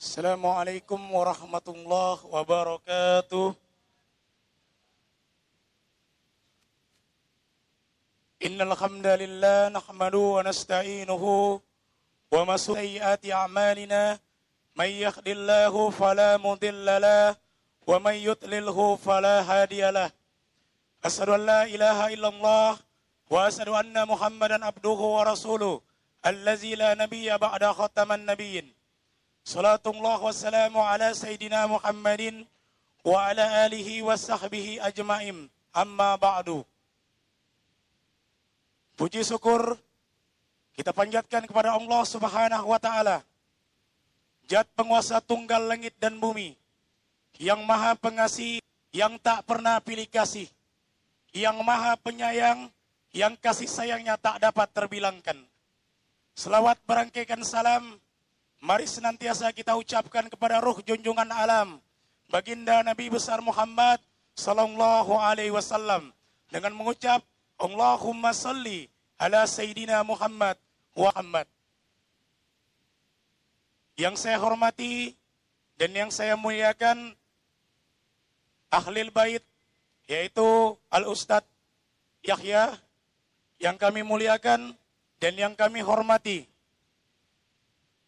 السلام 0.00 0.46
عليكم 0.46 1.00
ورحمة 1.14 1.66
الله 1.68 2.16
وبركاته 2.26 3.54
إن 8.46 8.58
الحمد 8.60 9.06
لله 9.06 9.68
نحمده 9.68 10.18
ونستعينه 10.36 11.24
وما 12.32 12.56
سيئات 12.56 13.22
أعمالنا 13.30 14.18
من 14.76 14.90
يهد 15.04 15.28
الله 15.28 15.74
فلا 15.90 16.36
مضل 16.36 16.86
له 17.00 17.36
ومن 17.86 18.14
يضلله 18.28 18.78
فلا 18.96 19.36
هادي 19.50 19.90
له 19.90 20.10
أشهد 21.04 21.28
أن 21.28 21.42
لا 21.46 21.62
إله 21.64 21.98
إلا 22.14 22.28
الله 22.28 22.70
وأشهد 23.30 23.68
أن 23.68 23.96
محمدا 24.08 24.64
عبده 24.64 25.00
ورسوله 25.16 25.80
الذي 26.26 26.74
لا 26.74 26.94
نبي 26.94 27.28
بعد 27.38 27.64
ختم 27.64 28.12
النبيين 28.12 28.66
Salatullah 29.41 30.21
wassalamu 30.21 30.85
ala 30.85 31.09
Sayyidina 31.17 31.65
Muhammadin 31.65 32.45
wa 33.01 33.25
ala 33.25 33.65
alihi 33.65 34.05
wa 34.05 34.13
sahbihi 34.13 34.77
ajma'in. 34.77 35.49
Amma 35.73 36.13
ba'du. 36.19 36.61
Puji 38.99 39.25
syukur 39.25 39.79
kita 40.77 40.93
panjatkan 40.93 41.49
kepada 41.49 41.73
Allah 41.73 42.01
Subhanahu 42.05 42.69
wa 42.69 42.79
taala. 42.79 43.25
Zat 44.45 44.67
penguasa 44.75 45.23
tunggal 45.23 45.63
langit 45.63 45.95
dan 45.95 46.19
bumi, 46.19 46.59
yang 47.39 47.63
maha 47.63 47.95
pengasih, 47.95 48.59
yang 48.91 49.15
tak 49.23 49.47
pernah 49.47 49.79
pilih 49.79 50.03
kasih, 50.11 50.45
yang 51.31 51.55
maha 51.63 51.95
penyayang, 51.95 52.67
yang 53.15 53.33
kasih 53.39 53.71
sayangnya 53.71 54.19
tak 54.19 54.43
dapat 54.43 54.67
terbilangkan. 54.75 55.39
Selawat 56.35 56.83
berangkaikan 56.83 57.39
salam 57.47 57.95
mari 58.61 58.85
senantiasa 58.85 59.49
kita 59.51 59.73
ucapkan 59.73 60.29
kepada 60.29 60.61
ruh 60.61 60.77
junjungan 60.85 61.27
alam, 61.33 61.81
baginda 62.29 62.85
Nabi 62.85 63.09
besar 63.09 63.41
Muhammad 63.41 63.97
sallallahu 64.37 65.17
alaihi 65.17 65.51
wasallam 65.51 66.13
dengan 66.53 66.77
mengucap 66.77 67.25
Allahumma 67.57 68.31
salli 68.31 68.87
ala 69.17 69.49
Sayyidina 69.49 70.05
Muhammad 70.05 70.55
wa 70.93 71.09
Muhammad. 71.09 71.49
Yang 73.97 74.23
saya 74.23 74.37
hormati 74.41 75.13
dan 75.77 75.91
yang 75.93 76.09
saya 76.13 76.37
muliakan 76.37 77.17
ahlil 78.71 79.11
bait 79.11 79.43
yaitu 80.05 80.77
Al 80.89 81.05
Ustadz 81.05 81.49
Yahya 82.25 82.77
yang 83.61 83.77
kami 83.77 84.01
muliakan 84.01 84.73
dan 85.21 85.33
yang 85.37 85.53
kami 85.53 85.85
hormati 85.85 86.50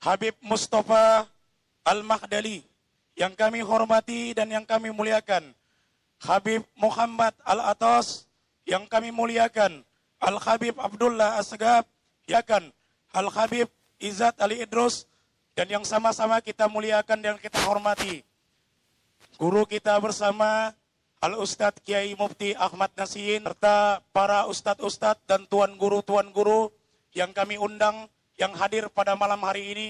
Habib 0.03 0.35
Mustafa 0.43 1.31
Al-Mahdali 1.87 2.59
yang 3.15 3.31
kami 3.39 3.63
hormati 3.63 4.35
dan 4.35 4.51
yang 4.51 4.67
kami 4.67 4.91
muliakan. 4.91 5.55
Habib 6.19 6.67
Muhammad 6.75 7.31
Al-Atas 7.47 8.27
yang 8.67 8.83
kami 8.83 9.15
muliakan. 9.15 9.79
Al-Habib 10.19 10.75
Abdullah 10.75 11.39
Asgab 11.39 11.87
yakan 12.27 12.75
Al-Habib 13.15 13.71
Izzat 13.95 14.35
Ali 14.43 14.59
Idrus 14.59 15.07
dan 15.55 15.71
yang 15.71 15.87
sama-sama 15.87 16.43
kita 16.43 16.67
muliakan 16.67 17.23
dan 17.23 17.39
kita 17.39 17.63
hormati. 17.63 18.27
Guru 19.39 19.63
kita 19.63 19.95
bersama 20.03 20.75
Al-Ustadz 21.23 21.79
Kiai 21.79 22.11
Mufti 22.19 22.51
Ahmad 22.59 22.91
Nasihin 22.99 23.47
serta 23.47 24.03
para 24.11 24.51
ustadz-ustadz 24.51 25.23
dan 25.31 25.47
tuan 25.47 25.79
guru-tuan 25.79 26.27
guru 26.35 26.67
yang 27.15 27.31
kami 27.31 27.55
undang 27.55 28.11
yang 28.37 28.53
hadir 28.57 28.89
pada 28.89 29.13
malam 29.13 29.39
hari 29.45 29.63
ini 29.73 29.89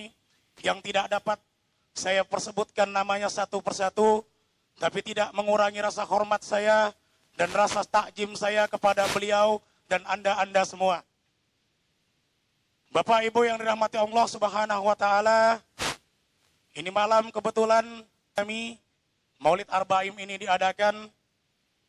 yang 0.62 0.84
tidak 0.84 1.08
dapat 1.08 1.40
saya 1.94 2.26
persebutkan 2.26 2.90
namanya 2.90 3.30
satu 3.30 3.62
persatu 3.62 4.26
tapi 4.82 5.06
tidak 5.06 5.30
mengurangi 5.38 5.80
rasa 5.80 6.04
hormat 6.04 6.42
saya 6.42 6.92
dan 7.38 7.50
rasa 7.54 7.86
takjim 7.86 8.34
saya 8.34 8.66
kepada 8.66 9.06
beliau 9.14 9.62
dan 9.90 10.02
Anda-Anda 10.06 10.66
semua. 10.66 11.06
Bapak 12.94 13.26
Ibu 13.26 13.46
yang 13.46 13.58
dirahmati 13.58 13.98
Allah 13.98 14.26
Subhanahu 14.30 14.84
wa 14.86 14.94
taala, 14.94 15.58
ini 16.78 16.94
malam 16.94 17.34
kebetulan 17.34 17.86
kami 18.38 18.78
Maulid 19.42 19.70
Arbaim 19.70 20.14
ini 20.22 20.46
diadakan. 20.46 21.10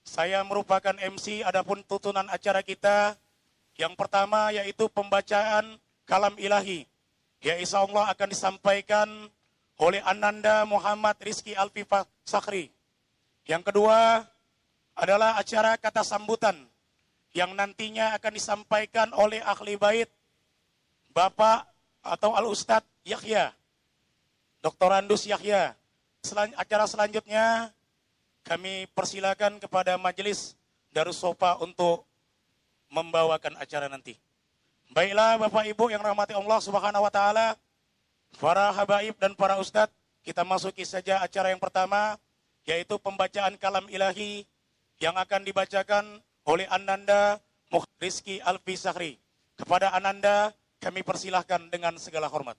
Saya 0.05 0.45
merupakan 0.45 0.93
MC 0.93 1.41
adapun 1.41 1.81
tutunan 1.85 2.29
acara 2.29 2.61
kita 2.61 3.17
yang 3.81 3.97
pertama 3.97 4.53
yaitu 4.53 4.85
pembacaan 4.93 5.81
kalam 6.09 6.37
ilahi. 6.41 6.89
Ya 7.45 7.61
insya 7.61 7.85
Allah 7.85 8.09
akan 8.13 8.29
disampaikan 8.33 9.09
oleh 9.77 10.01
Ananda 10.07 10.65
Muhammad 10.65 11.19
Rizki 11.21 11.53
Alfifah 11.53 12.09
Sakri. 12.25 12.73
Yang 13.45 13.69
kedua 13.73 14.25
adalah 14.97 15.37
acara 15.37 15.77
kata 15.77 16.01
sambutan 16.07 16.57
yang 17.35 17.53
nantinya 17.53 18.15
akan 18.17 18.33
disampaikan 18.33 19.11
oleh 19.13 19.43
ahli 19.43 19.75
bait 19.75 20.09
Bapak 21.11 21.67
atau 22.03 22.35
Al 22.35 22.47
Ustadz 22.47 22.87
Yahya, 23.07 23.55
Dr. 24.65 24.91
Andus 24.91 25.29
Yahya. 25.29 25.77
Selan 26.25 26.57
acara 26.57 26.89
selanjutnya 26.89 27.71
kami 28.43 28.89
persilakan 28.97 29.61
kepada 29.61 30.01
majelis 30.01 30.57
Darussofa 30.91 31.59
untuk 31.61 32.07
membawakan 32.91 33.59
acara 33.59 33.91
nanti. 33.91 34.17
Baiklah 34.95 35.43
Bapak 35.43 35.67
Ibu 35.67 35.91
yang 35.91 36.07
rahmati 36.07 36.39
Allah 36.39 36.63
Subhanahu 36.63 37.03
wa 37.03 37.11
taala, 37.11 37.59
para 38.39 38.71
habaib 38.71 39.19
dan 39.19 39.35
para 39.35 39.59
ustadz, 39.59 39.91
kita 40.23 40.47
masuki 40.47 40.87
saja 40.87 41.19
acara 41.19 41.51
yang 41.51 41.59
pertama 41.59 42.15
yaitu 42.63 42.95
pembacaan 43.03 43.59
kalam 43.59 43.91
ilahi 43.91 44.47
yang 45.03 45.19
akan 45.19 45.43
dibacakan 45.43 46.23
oleh 46.47 46.71
Ananda 46.71 47.43
Rizki 47.99 48.39
Alfi 48.39 48.79
Sahri. 48.79 49.19
Kepada 49.59 49.91
Ananda 49.91 50.55
kami 50.79 51.03
persilahkan 51.03 51.75
dengan 51.75 51.99
segala 51.99 52.31
hormat. 52.31 52.55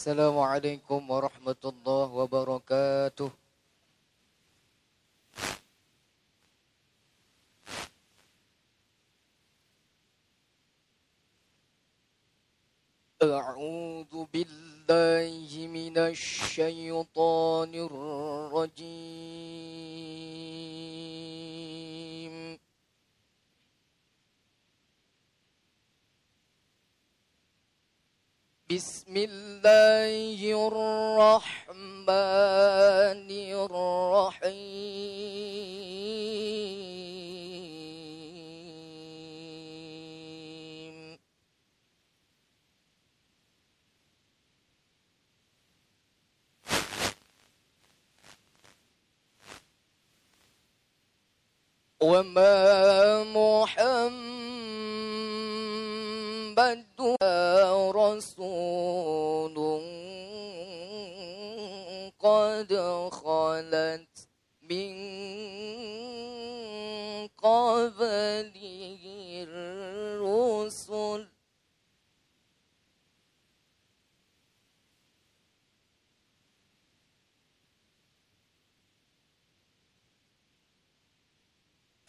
السلام 0.00 0.32
عليكم 0.32 1.00
ورحمة 1.12 1.62
الله 1.72 2.08
وبركاته. 2.20 3.30
أعوذ 13.20 14.14
بالله 14.32 15.68
من 15.68 15.96
الشيطان 16.00 17.72
الرجيم. 17.88 18.80
بسم 28.70 29.10
الله 29.16 30.38
الرحمن 30.70 32.10
الرحيم. 33.66 34.78
وما 52.00 52.54
محمد 53.34 54.10
رسول 57.90 59.56
قد 62.20 62.70
خلت 63.12 64.28
من 64.62 64.94
قبله 67.28 69.02
الرسل. 69.48 71.26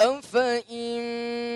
أفإن 0.01 1.50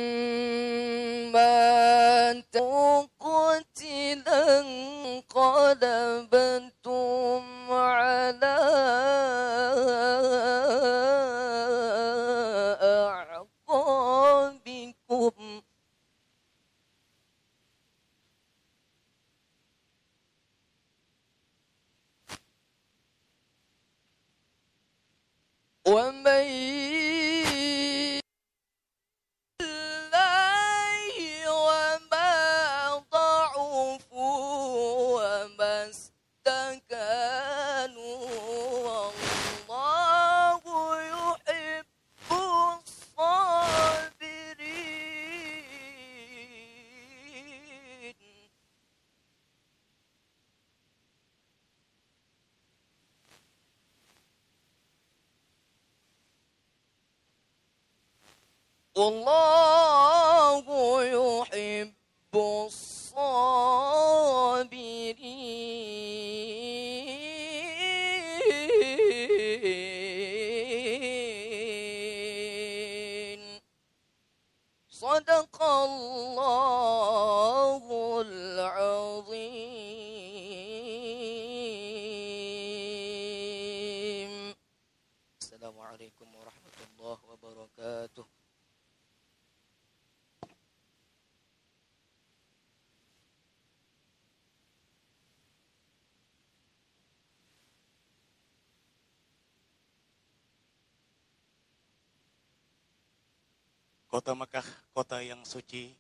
Kota 104.15 104.31
Mekah, 104.31 104.63
kota 104.95 105.19
yang 105.19 105.43
suci, 105.43 105.91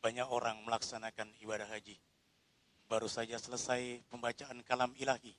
banyak 0.00 0.24
orang 0.24 0.56
melaksanakan 0.64 1.28
ibadah 1.44 1.68
haji. 1.68 2.00
Baru 2.88 3.12
saja 3.12 3.36
selesai 3.36 4.00
pembacaan 4.08 4.64
kalam 4.64 4.88
ilahi. 4.96 5.36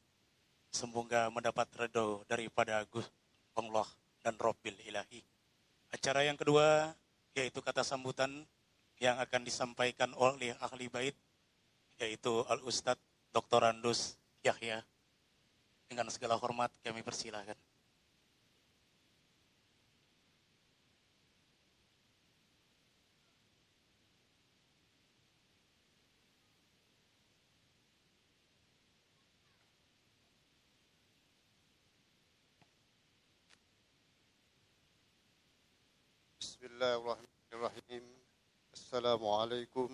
Semoga 0.70 1.34
mendapat 1.34 1.66
redo 1.74 2.22
daripada 2.30 2.86
Gus 2.86 3.10
Allah 3.58 3.90
dan 4.22 4.38
Robbil 4.38 4.78
ilahi. 4.86 5.26
Acara 5.90 6.22
yang 6.22 6.38
kedua, 6.38 6.94
yaitu 7.34 7.66
kata 7.66 7.82
sambutan 7.82 8.46
yang 9.02 9.18
akan 9.18 9.42
disampaikan 9.42 10.14
oleh 10.14 10.54
ahli 10.62 10.94
bait, 10.94 11.18
yaitu 11.98 12.46
Al-Ustadz 12.46 13.02
Dr. 13.34 13.74
Andus 13.74 14.22
Yahya. 14.46 14.86
Dengan 15.90 16.14
segala 16.14 16.38
hormat 16.38 16.70
kami 16.86 17.02
persilahkan. 17.02 17.58
Bismillahirrahmanirrahim. 36.84 38.06
Assalamualaikum 38.76 39.88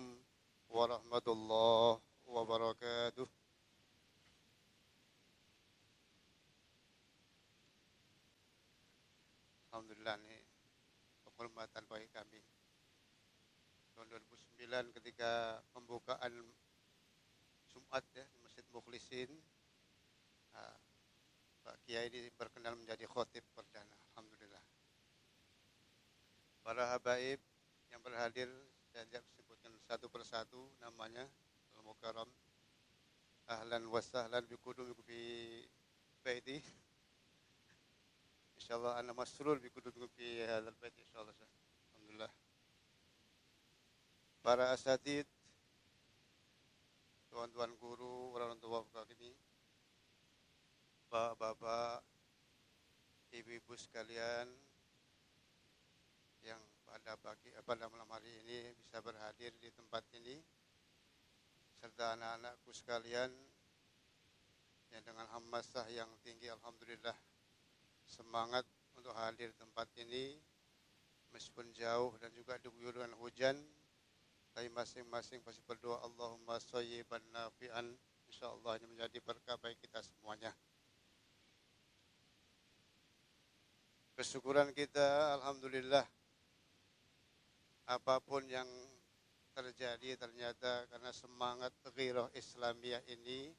warahmatullahi 0.74 2.02
wabarakatuh. 2.26 3.30
Alhamdulillah 9.70 10.18
ini 10.18 10.42
penghormatan 11.22 11.86
bagi 11.86 12.10
kami. 12.10 12.42
Tahun 13.94 14.10
2009 14.58 14.90
ketika 14.98 15.62
pembukaan 15.70 16.34
Jumat 17.70 18.02
ya 18.18 18.26
di 18.34 18.38
Masjid 18.42 18.66
Mukhlisin, 18.74 19.30
ah, 20.58 20.74
Pak 21.62 21.86
Kiai 21.86 22.10
ini 22.10 22.34
berkenan 22.34 22.82
menjadi 22.82 23.06
khotib 23.06 23.46
perdana. 23.54 24.09
Para 26.70 26.86
habaib 26.94 27.42
yang 27.90 27.98
berhadir 27.98 28.46
saya 28.94 29.02
tidak 29.10 29.26
sebutkan 29.34 29.74
satu 29.90 30.06
persatu 30.06 30.70
namanya 30.78 31.26
al 31.74 31.82
mukarram. 31.82 32.30
Ahlan 33.50 33.90
wa 33.90 33.98
sahlan 33.98 34.46
bi 34.46 34.54
kudumikum 34.54 35.02
fi 35.02 35.18
baiti. 36.22 36.62
Insyaallah 38.54 39.02
ana 39.02 39.10
masrur 39.10 39.58
bi 39.58 39.66
kudumikum 39.74 40.06
fi 40.14 40.46
hadzal 40.46 40.70
bait 40.78 40.94
insyaallah 40.94 41.34
alhamdulillah. 41.34 42.30
Para 44.38 44.70
asatid 44.70 45.26
tuan-tuan 47.34 47.74
guru 47.82 48.30
orang 48.38 48.54
tua 48.62 48.86
kami 48.94 49.34
bapak-bapak 51.10 52.06
ibu-ibu 53.34 53.74
sekalian 53.74 54.69
yang 56.44 56.60
pada 56.88 57.14
pagi 57.20 57.48
eh, 57.52 57.64
pada 57.64 57.86
malam 57.86 58.08
hari 58.10 58.30
ini 58.44 58.72
bisa 58.80 58.98
berhadir 59.04 59.52
di 59.60 59.68
tempat 59.70 60.02
ini. 60.16 60.36
Serta 61.80 62.16
anak-anakku 62.16 62.70
sekalian 62.76 63.32
yang 64.92 65.02
dengan 65.06 65.24
hamasah 65.32 65.86
yang 65.88 66.10
tinggi 66.20 66.50
alhamdulillah 66.52 67.16
semangat 68.04 68.66
untuk 68.98 69.14
hadir 69.16 69.52
di 69.52 69.58
tempat 69.58 69.88
ini. 70.00 70.36
Meskipun 71.30 71.70
jauh 71.78 72.18
dan 72.18 72.34
juga 72.34 72.58
diguyur 72.58 72.90
dengan 72.90 73.14
hujan 73.22 73.54
tapi 74.50 74.66
masing-masing 74.74 75.46
pasti 75.46 75.62
berdoa 75.62 76.02
Allahumma 76.02 76.58
sayyiban 76.58 77.22
nafi'an 77.30 77.86
insyaallah 78.26 78.82
ini 78.82 78.86
menjadi 78.90 79.18
berkah 79.22 79.54
bagi 79.62 79.78
kita 79.78 80.02
semuanya. 80.02 80.50
Kesyukuran 84.18 84.74
kita 84.74 85.38
alhamdulillah 85.38 86.02
apa 87.90 88.22
pun 88.22 88.46
yang 88.46 88.70
terjadi 89.50 90.14
ternyata 90.14 90.86
karena 90.86 91.10
semangat 91.10 91.74
ghirah 91.98 92.30
Islamiyah 92.38 93.02
ini 93.10 93.50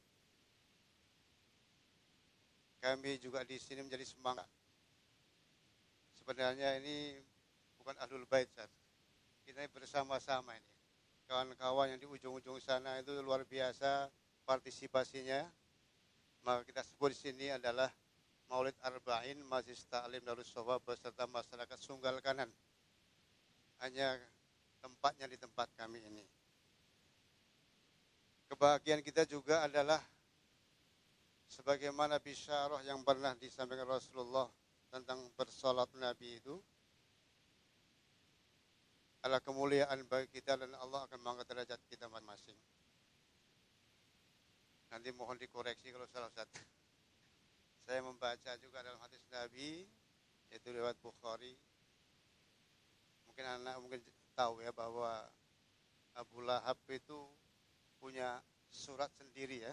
kami 2.80 3.20
juga 3.20 3.44
di 3.44 3.60
sini 3.60 3.84
menjadi 3.84 4.08
semangat. 4.08 4.48
Sebenarnya 6.16 6.80
ini 6.80 7.20
bukan 7.78 7.94
ahlul 8.00 8.24
bait. 8.26 8.48
Kita 9.44 9.68
bersama-sama 9.70 10.56
ini. 10.56 10.72
Kawan-kawan 11.28 11.94
yang 11.94 12.00
di 12.00 12.08
ujung-ujung 12.08 12.58
sana 12.64 13.04
itu 13.04 13.14
luar 13.22 13.44
biasa 13.46 14.10
partisipasinya. 14.48 15.44
Maka 16.42 16.66
kita 16.66 16.82
sebut 16.82 17.14
di 17.14 17.20
sini 17.20 17.48
adalah 17.54 17.92
Maulid 18.50 18.74
Arba'in 18.82 19.44
Majlis 19.46 19.86
Ta'lim 19.86 20.24
Darus 20.26 20.50
Sofa 20.50 20.82
beserta 20.82 21.30
masyarakat 21.30 21.78
Sunggal 21.78 22.18
Kanan 22.26 22.50
hanya 23.82 24.18
tempatnya 24.82 25.26
di 25.30 25.38
tempat 25.38 25.70
kami 25.78 26.02
ini. 26.06 26.26
Kebahagiaan 28.52 29.02
kita 29.02 29.26
juga 29.26 29.66
adalah 29.66 30.02
sebagaimana 31.50 32.20
bisyarah 32.20 32.84
yang 32.86 33.02
pernah 33.02 33.34
disampaikan 33.36 33.88
Rasulullah 33.88 34.48
tentang 34.92 35.32
bersolat 35.40 35.88
Nabi 35.98 36.38
itu 36.38 36.56
adalah 39.22 39.40
kemuliaan 39.40 40.04
bagi 40.10 40.30
kita 40.34 40.58
dan 40.58 40.74
Allah 40.82 41.06
akan 41.06 41.20
mengangkat 41.22 41.48
derajat 41.54 41.80
kita 41.88 42.10
masing-masing. 42.10 42.58
Nanti 44.92 45.10
mohon 45.16 45.40
dikoreksi 45.40 45.94
kalau 45.94 46.10
salah 46.10 46.34
satu. 46.34 46.58
Saya 47.86 48.04
membaca 48.04 48.52
juga 48.60 48.84
dalam 48.84 49.00
hadis 49.00 49.24
Nabi 49.32 49.88
yaitu 50.52 50.76
lewat 50.76 51.00
Bukhari 51.00 51.56
mungkin 53.32 53.48
anak 53.48 53.80
mungkin 53.80 54.04
tahu 54.36 54.60
ya 54.60 54.76
bahwa 54.76 55.24
Abu 56.20 56.44
Lahab 56.44 56.76
itu 56.92 57.16
punya 57.96 58.44
surat 58.68 59.08
sendiri 59.16 59.64
ya. 59.64 59.72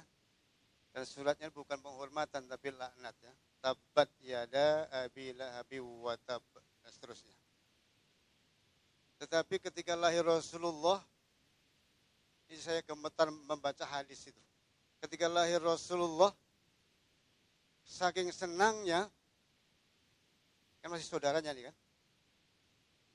Dan 0.94 1.02
suratnya 1.02 1.50
bukan 1.50 1.82
penghormatan 1.82 2.46
tapi 2.46 2.70
laknat 2.70 3.18
ya. 3.18 3.34
Tabat 3.58 4.06
yada 4.22 4.86
abi 4.94 5.34
lahabi 5.34 5.82
wa 5.82 6.14
tab 6.22 6.38
dan 6.54 6.90
seterusnya. 6.94 7.34
Tetapi 9.18 9.58
ketika 9.58 9.98
lahir 9.98 10.22
Rasulullah 10.22 11.02
ini 12.46 12.62
saya 12.62 12.78
gemetar 12.86 13.26
membaca 13.34 13.82
hadis 13.90 14.22
itu. 14.30 14.42
Ketika 15.02 15.26
lahir 15.26 15.58
Rasulullah 15.58 16.30
saking 17.82 18.30
senangnya 18.30 19.10
kan 20.78 20.94
masih 20.94 21.10
saudaranya 21.10 21.50
nih 21.50 21.66
kan 21.66 21.76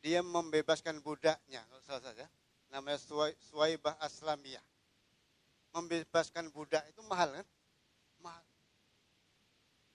dia 0.03 0.19
membebaskan 0.19 0.99
budaknya 0.99 1.63
kalau 1.71 1.81
salah 1.87 2.03
saja. 2.03 2.27
Namanya 2.75 2.99
Suwaibah 3.39 3.95
Aslamiyah. 4.03 4.61
Membebaskan 5.71 6.51
budak 6.51 6.83
itu 6.91 6.99
mahal 7.07 7.31
kan? 7.31 7.47
Mahal. 8.19 8.43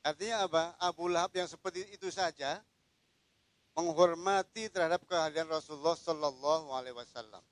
Artinya 0.02 0.48
apa? 0.48 0.62
Abu 0.80 1.12
Lahab 1.12 1.36
yang 1.36 1.46
seperti 1.46 1.84
itu 1.92 2.08
saja 2.08 2.64
menghormati 3.76 4.72
terhadap 4.72 5.04
kehadiran 5.04 5.52
Rasulullah 5.52 5.94
Sallallahu 5.94 6.72
Alaihi 6.72 6.96
Wasallam. 6.96 7.44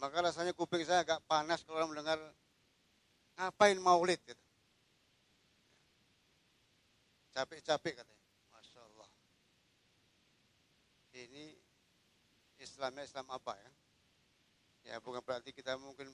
Maka 0.00 0.18
rasanya 0.18 0.50
kuping 0.56 0.82
saya 0.82 1.04
agak 1.06 1.22
panas 1.30 1.62
kalau 1.62 1.86
mendengar 1.86 2.18
ngapain 3.38 3.78
maulid? 3.78 4.18
Gitu. 4.24 4.44
Capek-capek 7.36 8.02
katanya 8.02 8.21
ini 11.16 11.52
Islamnya 12.62 13.04
Islam 13.04 13.28
apa 13.28 13.52
ya? 13.58 13.70
Ya 14.82 14.94
bukan 14.98 15.22
berarti 15.22 15.54
kita 15.54 15.78
mungkin 15.78 16.10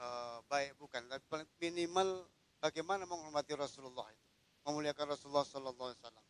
uh, 0.00 0.42
baik 0.50 0.74
bukan, 0.80 1.06
tapi 1.06 1.46
minimal 1.62 2.26
bagaimana 2.58 3.06
menghormati 3.06 3.54
Rasulullah 3.54 4.08
itu, 4.10 4.26
memuliakan 4.66 5.14
Rasulullah 5.14 5.46
Sallallahu 5.46 5.88
Alaihi 5.92 6.00
Wasallam. 6.02 6.26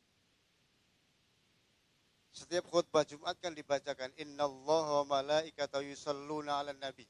Setiap 2.36 2.68
khutbah 2.68 3.00
Jumat 3.08 3.40
kan 3.40 3.56
dibacakan 3.56 4.12
Inna 4.20 4.44
Allah 4.44 4.84
wa 5.00 5.04
malaikatahu 5.16 5.88
yusalluna 5.88 6.60
ala 6.60 6.76
nabi. 6.76 7.08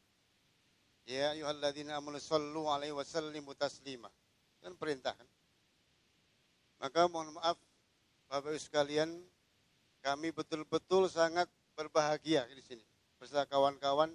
Ya 1.03 1.35
ayuhalladzina 1.35 1.99
amanu 1.99 2.23
sallu 2.23 2.71
alaihi 2.71 2.95
wa 2.95 3.03
sallimu 3.03 3.51
taslima. 3.59 4.07
Kan 4.63 4.79
perintah 4.79 5.19
kan. 5.19 5.27
Maka 6.79 7.11
mohon 7.11 7.35
maaf 7.35 7.59
Bapak 8.31 8.55
Ibu 8.55 8.59
sekalian 8.63 9.19
kami 10.07 10.31
betul-betul 10.31 11.11
sangat 11.11 11.51
berbahagia 11.75 12.47
di 12.47 12.63
sini. 12.63 12.85
Bersama 13.19 13.43
kawan-kawan, 13.51 14.15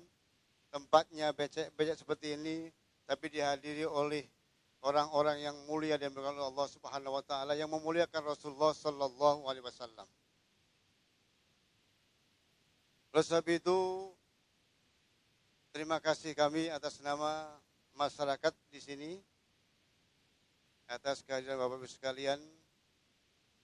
tempatnya 0.71 1.35
becek-becek 1.35 1.99
seperti 1.99 2.39
ini, 2.39 2.71
tapi 3.03 3.27
dihadiri 3.27 3.83
oleh 3.83 4.23
orang-orang 4.87 5.43
yang 5.43 5.57
mulia 5.67 5.99
dan 5.99 6.15
berkata 6.15 6.47
Allah 6.47 6.67
Subhanahu 6.71 7.19
wa 7.19 7.23
taala 7.27 7.59
yang 7.59 7.67
memuliakan 7.67 8.23
Rasulullah 8.23 8.71
sallallahu 8.71 9.51
alaihi 9.51 9.67
wasallam. 9.67 10.07
Oleh 13.11 13.25
sebab 13.27 13.43
itu 13.51 13.79
terima 15.75 15.99
kasih 15.99 16.31
kami 16.31 16.71
atas 16.71 17.03
nama 17.03 17.51
masyarakat 17.99 18.55
di 18.71 18.79
sini 18.79 19.11
atas 20.87 21.19
kehadiran 21.27 21.59
Bapak 21.59 21.83
Ibu 21.83 21.87
sekalian 21.91 22.39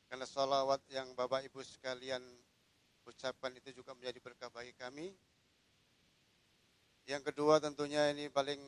karena 0.07 0.23
salawat 0.23 0.79
yang 0.87 1.11
Bapak 1.15 1.43
Ibu 1.51 1.59
sekalian 1.63 2.23
ucapkan 3.03 3.51
itu 3.55 3.75
juga 3.75 3.91
menjadi 3.95 4.19
berkah 4.23 4.51
bagi 4.51 4.71
kami. 4.75 5.11
Yang 7.07 7.31
kedua 7.31 7.59
tentunya 7.59 8.11
ini 8.11 8.27
paling 8.27 8.59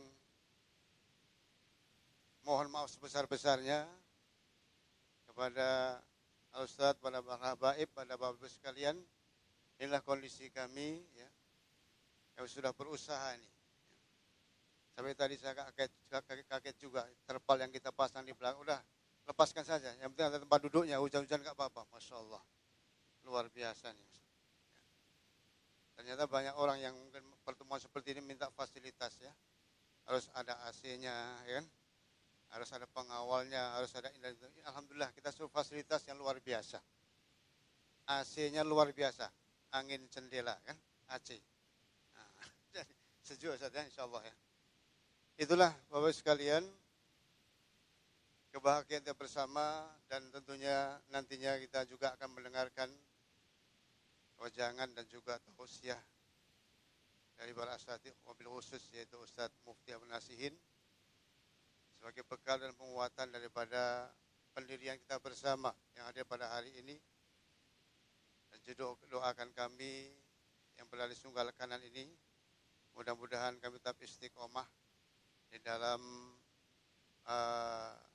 mohon 2.47 2.71
maaf 2.71 2.87
sebesar-besarnya 2.91 3.83
kepada 5.27 5.99
Ustaz, 6.59 6.95
pada 6.99 7.23
para 7.23 7.55
Baib, 7.55 7.87
pada 7.95 8.15
Bapak 8.19 8.39
Ibu 8.39 8.47
sekalian. 8.47 8.95
Inilah 9.79 10.03
kondisi 10.03 10.51
kami 10.51 10.99
ya. 11.15 11.29
Kami 12.35 12.47
sudah 12.51 12.75
berusaha 12.75 13.35
ini. 13.35 13.47
Sampai 14.91 15.15
tadi 15.15 15.39
saya 15.39 15.55
kaget, 15.55 15.91
kaget 16.43 16.75
juga 16.75 17.07
terpal 17.23 17.55
yang 17.63 17.71
kita 17.71 17.95
pasang 17.95 18.27
di 18.27 18.35
belakang. 18.35 18.59
Udah 18.59 18.79
lepaskan 19.29 19.61
saja. 19.61 19.93
Yang 20.01 20.17
penting 20.17 20.27
ada 20.33 20.39
tempat 20.41 20.59
duduknya, 20.65 20.97
hujan-hujan 20.97 21.45
nggak 21.45 21.53
apa-apa. 21.53 21.85
Masya 21.93 22.17
Allah. 22.17 22.41
Luar 23.29 23.45
biasa 23.53 23.93
nih. 23.93 24.09
Ternyata 25.99 26.25
banyak 26.25 26.55
orang 26.57 26.79
yang 26.81 26.95
mungkin 26.95 27.21
pertemuan 27.45 27.77
seperti 27.77 28.17
ini 28.17 28.25
minta 28.25 28.49
fasilitas 28.55 29.19
ya. 29.21 29.29
Harus 30.09 30.25
ada 30.33 30.57
AC-nya, 30.65 31.13
ya 31.45 31.61
kan? 31.61 31.67
Harus 32.49 32.69
ada 32.73 32.89
pengawalnya, 32.89 33.77
harus 33.77 33.93
ada 33.93 34.09
Alhamdulillah 34.65 35.13
kita 35.13 35.29
suruh 35.29 35.51
fasilitas 35.53 36.01
yang 36.09 36.17
luar 36.17 36.41
biasa. 36.41 36.81
AC-nya 38.09 38.65
luar 38.65 38.89
biasa, 38.89 39.29
angin 39.77 40.01
jendela 40.09 40.57
kan, 40.65 40.73
AC. 41.13 41.37
Nah, 42.17 42.29
sejuk 43.27 43.53
saja 43.61 43.85
insya 43.85 44.09
Allah 44.09 44.25
ya. 44.25 44.35
Itulah 45.45 45.69
Bapak 45.93 46.15
sekalian, 46.15 46.65
kebahagiaan 48.49 49.05
kita 49.05 49.13
bersama 49.13 49.85
dan 50.09 50.25
tentunya 50.33 50.97
nantinya 51.13 51.57
kita 51.61 51.85
juga 51.85 52.17
akan 52.17 52.29
mendengarkan 52.33 52.89
wajangan 54.41 54.89
dan 54.97 55.05
juga 55.05 55.37
tausiah 55.43 55.99
dari 57.37 57.53
para 57.53 57.77
asatid 57.77 58.11
mobil 58.25 58.49
khusus 58.49 58.81
yaitu 58.91 59.15
Ustadz 59.21 59.55
Mufti 59.63 59.93
Abu 59.93 60.09
Nasihin 60.09 60.51
sebagai 61.99 62.23
bekal 62.25 62.57
dan 62.57 62.71
penguatan 62.75 63.27
daripada 63.29 64.07
pendirian 64.55 64.95
kita 64.97 65.19
bersama 65.19 65.75
yang 65.99 66.07
ada 66.07 66.23
pada 66.23 66.47
hari 66.55 66.71
ini. 66.79 66.95
Dan 68.49 68.59
doakan 69.11 69.51
kami 69.53 70.09
yang 70.79 70.87
berada 70.89 71.11
di 71.11 71.19
sunggal 71.19 71.51
kanan 71.53 71.83
ini 71.85 72.07
mudah-mudahan 72.97 73.61
kami 73.61 73.77
tetap 73.77 73.99
istiqomah 74.01 74.65
di 75.51 75.59
dalam 75.61 76.01
uh, 77.27 78.08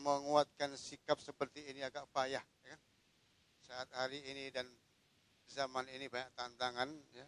menguatkan 0.00 0.76
sikap 0.76 1.16
seperti 1.20 1.64
ini 1.72 1.80
agak 1.80 2.04
payah 2.12 2.42
ya 2.42 2.68
kan? 2.74 2.80
saat 3.64 3.88
hari 3.96 4.20
ini 4.28 4.52
dan 4.52 4.68
zaman 5.48 5.86
ini 5.90 6.06
banyak 6.06 6.30
tantangan 6.36 6.90
ya 7.14 7.26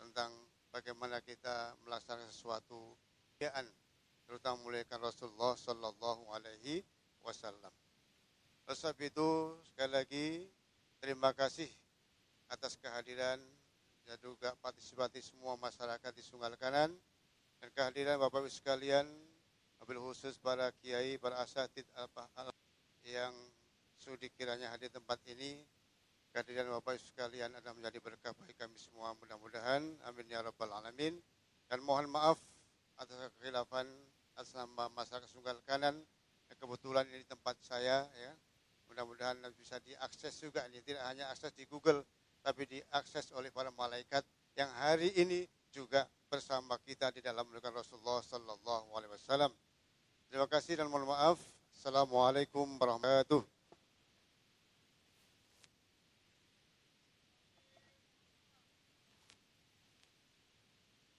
tentang 0.00 0.32
bagaimana 0.72 1.20
kita 1.20 1.76
melaksanakan 1.84 2.30
sesuatu 2.32 2.96
keadaan 3.36 3.68
terutama 4.30 4.62
muliakan 4.62 5.10
Rasulullah 5.10 5.58
Sallallahu 5.58 6.30
Alaihi 6.30 6.86
Wasallam. 7.26 7.74
Sebab 8.70 9.02
itu 9.02 9.58
sekali 9.66 9.90
lagi 9.90 10.26
terima 11.02 11.34
kasih 11.34 11.66
atas 12.46 12.78
kehadiran 12.78 13.42
dan 14.06 14.16
juga 14.22 14.54
partisipasi 14.62 15.18
semua 15.18 15.58
masyarakat 15.58 16.14
di 16.14 16.22
Sungai 16.22 16.54
Kanan 16.54 16.94
dan 17.58 17.68
kehadiran 17.74 18.22
Bapak 18.22 18.46
Ibu 18.46 18.50
sekalian 18.54 19.10
Wabil 19.90 20.06
khusus 20.06 20.38
para 20.38 20.70
kiai, 20.78 21.18
para 21.18 21.42
asatid 21.42 21.82
al 21.98 22.06
yang 23.02 23.34
sudi 23.98 24.30
kiranya 24.30 24.70
hadir 24.70 24.86
tempat 24.86 25.18
ini. 25.26 25.66
Kehadiran 26.30 26.70
Bapak 26.78 26.94
Ibu 26.94 27.10
sekalian 27.10 27.58
adalah 27.58 27.74
menjadi 27.74 27.98
berkah 27.98 28.30
bagi 28.38 28.54
kami 28.54 28.78
semua 28.78 29.18
mudah-mudahan. 29.18 29.82
Amin 30.06 30.30
ya 30.30 30.46
rabbal 30.46 30.70
alamin. 30.70 31.18
Dan 31.66 31.82
mohon 31.82 32.06
maaf 32.06 32.38
atas 33.02 33.34
kekhilafan 33.34 33.90
atas 34.38 34.54
nama 34.54 34.86
masyarakat 34.94 35.26
Sunggal 35.26 35.58
Kanan. 35.66 36.06
Kebetulan 36.54 37.10
ini 37.10 37.26
tempat 37.26 37.58
saya 37.58 38.06
ya. 38.14 38.32
Mudah-mudahan 38.86 39.42
bisa 39.58 39.82
diakses 39.82 40.38
juga 40.38 40.70
ini 40.70 40.86
tidak 40.86 41.02
hanya 41.10 41.34
akses 41.34 41.50
di 41.58 41.66
Google 41.66 42.06
tapi 42.46 42.62
diakses 42.70 43.34
oleh 43.34 43.50
para 43.50 43.74
malaikat 43.74 44.22
yang 44.54 44.70
hari 44.70 45.10
ini 45.18 45.50
juga 45.74 46.06
bersama 46.30 46.78
kita 46.78 47.10
di 47.10 47.18
dalam 47.18 47.42
mendengar 47.50 47.74
Rasulullah 47.74 48.22
Sallallahu 48.22 48.94
Alaihi 48.94 49.18
Wasallam. 49.18 49.50
Terima 50.30 50.46
kasih 50.46 50.78
dan 50.78 50.86
mohon 50.86 51.10
maaf. 51.10 51.42
Assalamualaikum 51.74 52.62
warahmatullahi 52.78 53.26
wabarakatuh. 53.26 53.42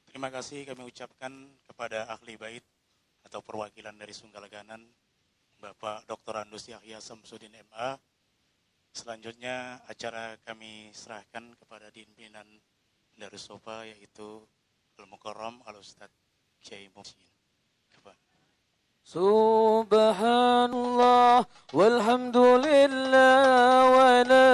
Terima 0.08 0.32
kasih 0.32 0.64
kami 0.64 0.88
ucapkan 0.88 1.28
kepada 1.68 2.08
ahli 2.08 2.40
bait 2.40 2.64
atau 3.28 3.44
perwakilan 3.44 3.92
dari 4.00 4.16
Sunggalaganan 4.16 4.80
Bapak 5.60 6.08
Dr. 6.08 6.48
Andus 6.48 6.72
Yahya 6.72 7.04
Samsudin 7.04 7.52
MA. 7.68 8.00
Selanjutnya 8.96 9.84
acara 9.92 10.40
kami 10.48 10.88
serahkan 10.96 11.52
kepada 11.60 11.92
pimpinan 11.92 12.48
dari 13.20 13.36
Sofa 13.36 13.84
yaitu 13.84 14.40
Al-Mukarram 14.96 15.60
Al-Ustadz 15.68 16.16
Kiai 16.64 16.88
Muhsin. 16.96 17.31
سبحان 19.14 20.72
الله 20.74 21.46
والحمد 21.74 22.38
لله 22.38 23.90
ولا 24.00 24.54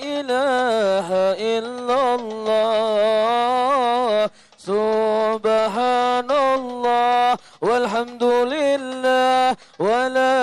إله 0.00 1.08
إلا 1.56 2.14
الله 2.14 4.30
سبحان 4.56 6.30
الله 6.30 7.38
والحمد 7.60 8.24
لله 8.24 9.56
ولا 9.78 10.40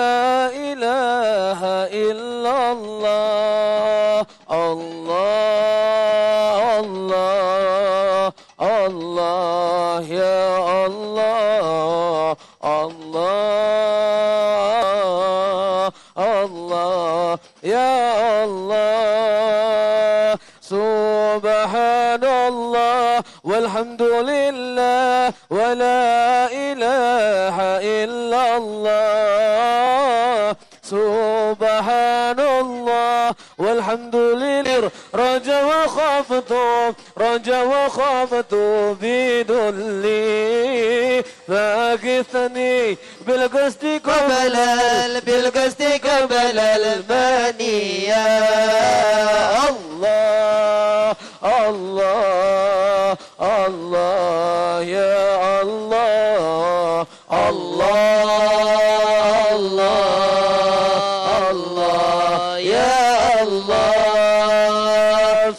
إله 0.54 1.60
إلا 2.06 2.72
الله 2.72 3.65
يا 17.66 18.44
الله 18.44 20.38
سبحان 20.62 22.24
الله 22.24 23.22
والحمد 23.44 24.02
لله 24.02 25.32
ولا 25.50 26.46
إله 26.52 27.56
إلا 27.82 28.56
الله. 28.56 30.56
سبحان 30.86 32.40
الله 32.40 33.34
والحمد 33.58 34.16
لله 34.16 34.90
رجا 35.14 35.64
وخافت 35.64 36.52
رجا 37.18 37.62
وخافت 37.62 38.54
بدلي 39.02 40.16
فاقثني 41.48 42.96
بالقصد 43.26 44.00
قبل 44.04 44.56
ال- 44.56 45.20
بالقصد 45.20 45.82
قبل 45.82 46.58
المنية. 46.58 48.26
الله 49.68 51.16
الله 51.44 53.16
الله 53.40 54.82
يا 54.82 55.62
الله. 55.62 57.06
الله 57.32 58.26
الله 59.54 59.96
الله 61.50 62.58
يا 62.58 63.42
الله. 63.42 63.94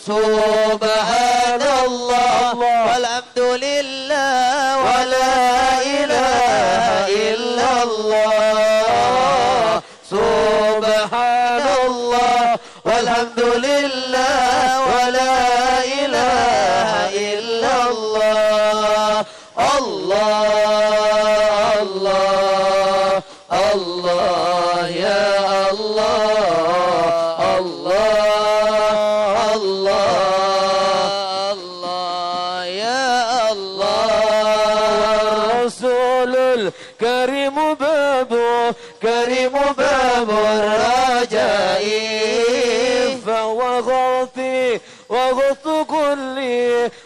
سبحان 0.07 1.61
الله. 1.85 2.55
والحمد 2.59 3.39
لله. 3.39 4.77
ولا 4.77 5.66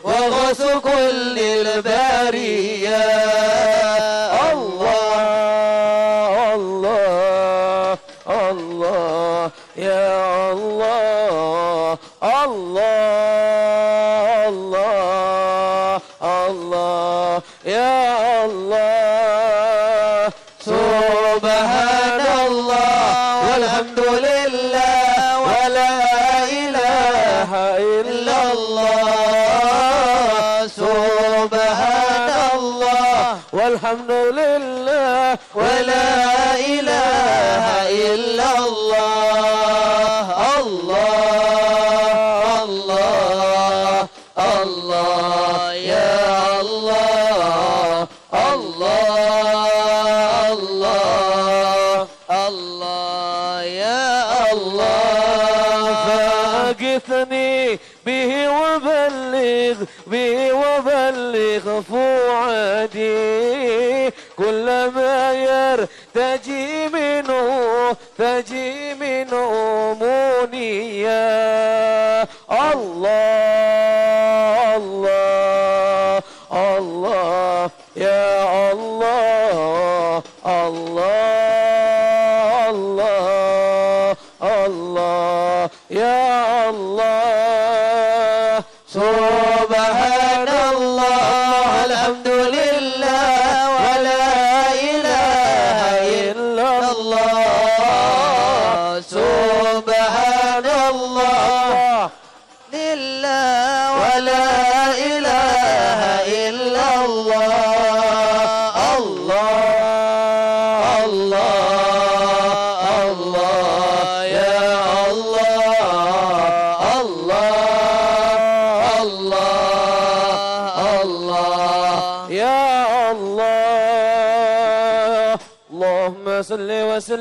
وغوث 0.03 0.61
كل 0.61 1.39
البرية. 1.39 3.01
والحمد 33.91 34.11
لله 34.11 35.37
ولا 35.55 36.55
إله 36.55 37.63
إلا 37.89 38.49
الله. 38.67 40.27
الله 40.59 41.03
الله 42.63 44.07
الله 44.39 45.73
يا 45.73 46.61
الله 46.61 48.07
الله 48.53 49.27
الله 50.53 52.07
الله 52.47 53.63
يا 53.63 54.03
الله. 54.53 55.93
فاقثني 56.07 57.79
به 58.05 58.31
وبلغ 58.59 59.77
به 60.07 60.35
وبلغ 60.53 61.65
فؤادي. 61.91 63.60
كل 64.41 64.65
ما 64.95 65.33
يرتجي 65.33 66.87
منه 66.87 67.95
تجي 68.17 68.93
منه 68.93 69.51
منيا. 70.01 71.21
الله. 72.51 73.50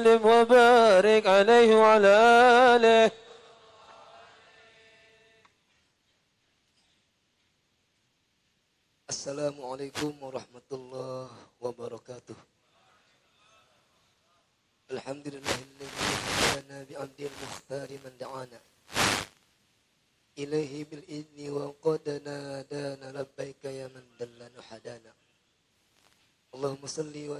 وسلم 0.00 0.20
وبارك 0.24 1.26
عليه 1.26 1.76
وعلى 1.76 2.09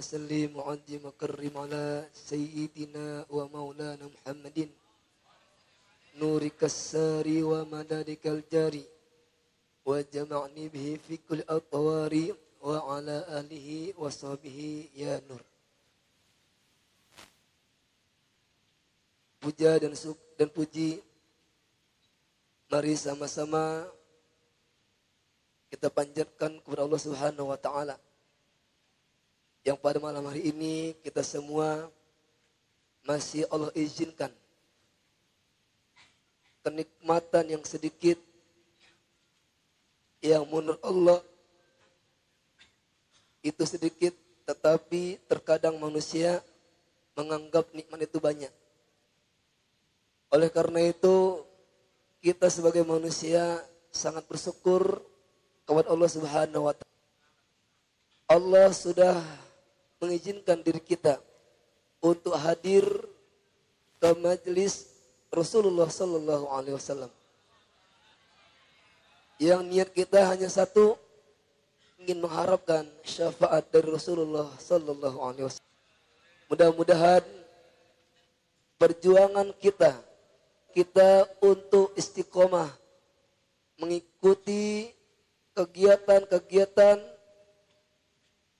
sallim 0.00 0.50
wa 0.56 0.64
ajim 0.72 1.00
wa 1.04 1.12
karrim 1.12 1.52
ala 1.52 2.08
sayyidina 2.08 3.28
wa 3.28 3.44
maulana 3.44 4.08
Muhammadin. 4.08 4.72
Nuri 6.16 6.48
kassari 6.48 7.44
wa 7.44 7.60
madadikal 7.68 8.40
jari. 8.48 8.84
وجمعني 9.86 10.66
به 10.74 10.98
في 10.98 11.14
كل 11.30 11.46
أطوار 11.46 12.34
وعلى 12.58 13.16
آله 13.38 13.94
وصحبه 13.94 14.58
يا 14.98 15.22
نور 15.30 15.42
Puja 19.38 19.78
dan 19.78 19.94
suk 19.94 20.18
dan 20.34 20.50
puji 20.50 20.98
Mari 22.66 22.98
sama-sama 22.98 23.86
kita 25.70 25.86
panjatkan 25.86 26.58
kepada 26.66 26.82
Allah 26.82 26.98
Subhanahu 26.98 27.54
wa 27.54 27.58
taala. 27.60 27.94
yang 29.71 29.79
pada 29.79 30.03
malam 30.03 30.27
hari 30.27 30.51
ini 30.51 30.91
kita 30.99 31.23
semua 31.23 31.87
masih 33.07 33.47
Allah 33.47 33.71
izinkan 33.71 34.27
kenikmatan 36.59 37.55
yang 37.55 37.63
sedikit 37.63 38.19
yang 40.19 40.43
menurut 40.43 40.75
Allah 40.83 41.23
itu 43.39 43.63
sedikit 43.63 44.11
tetapi 44.43 45.23
terkadang 45.31 45.79
manusia 45.79 46.43
menganggap 47.15 47.71
nikmat 47.71 48.03
itu 48.03 48.19
banyak. 48.19 48.51
Oleh 50.35 50.51
karena 50.51 50.83
itu 50.83 51.47
kita 52.19 52.51
sebagai 52.51 52.83
manusia 52.83 53.63
sangat 53.87 54.27
bersyukur 54.27 54.99
kepada 55.63 55.87
Allah 55.87 56.09
Subhanahu 56.11 56.67
wa 56.67 56.75
taala. 56.75 56.99
Allah 58.31 58.67
sudah 58.75 59.15
mengizinkan 60.01 60.65
diri 60.65 60.81
kita 60.81 61.21
untuk 62.01 62.33
hadir 62.33 62.83
ke 64.01 64.09
majelis 64.17 64.89
Rasulullah 65.29 65.87
sallallahu 65.87 66.49
alaihi 66.49 66.75
wasallam. 66.75 67.13
Yang 69.37 69.61
niat 69.69 69.89
kita 69.93 70.25
hanya 70.25 70.49
satu 70.49 70.97
ingin 72.01 72.17
mengharapkan 72.17 72.89
syafaat 73.05 73.69
dari 73.69 73.87
Rasulullah 73.93 74.49
sallallahu 74.57 75.17
alaihi 75.21 75.45
wasallam. 75.45 75.77
Mudah-mudahan 76.49 77.23
perjuangan 78.81 79.53
kita 79.61 80.01
kita 80.71 81.27
untuk 81.43 81.91
istiqomah 81.99 82.71
mengikuti 83.75 84.91
kegiatan-kegiatan 85.51 86.97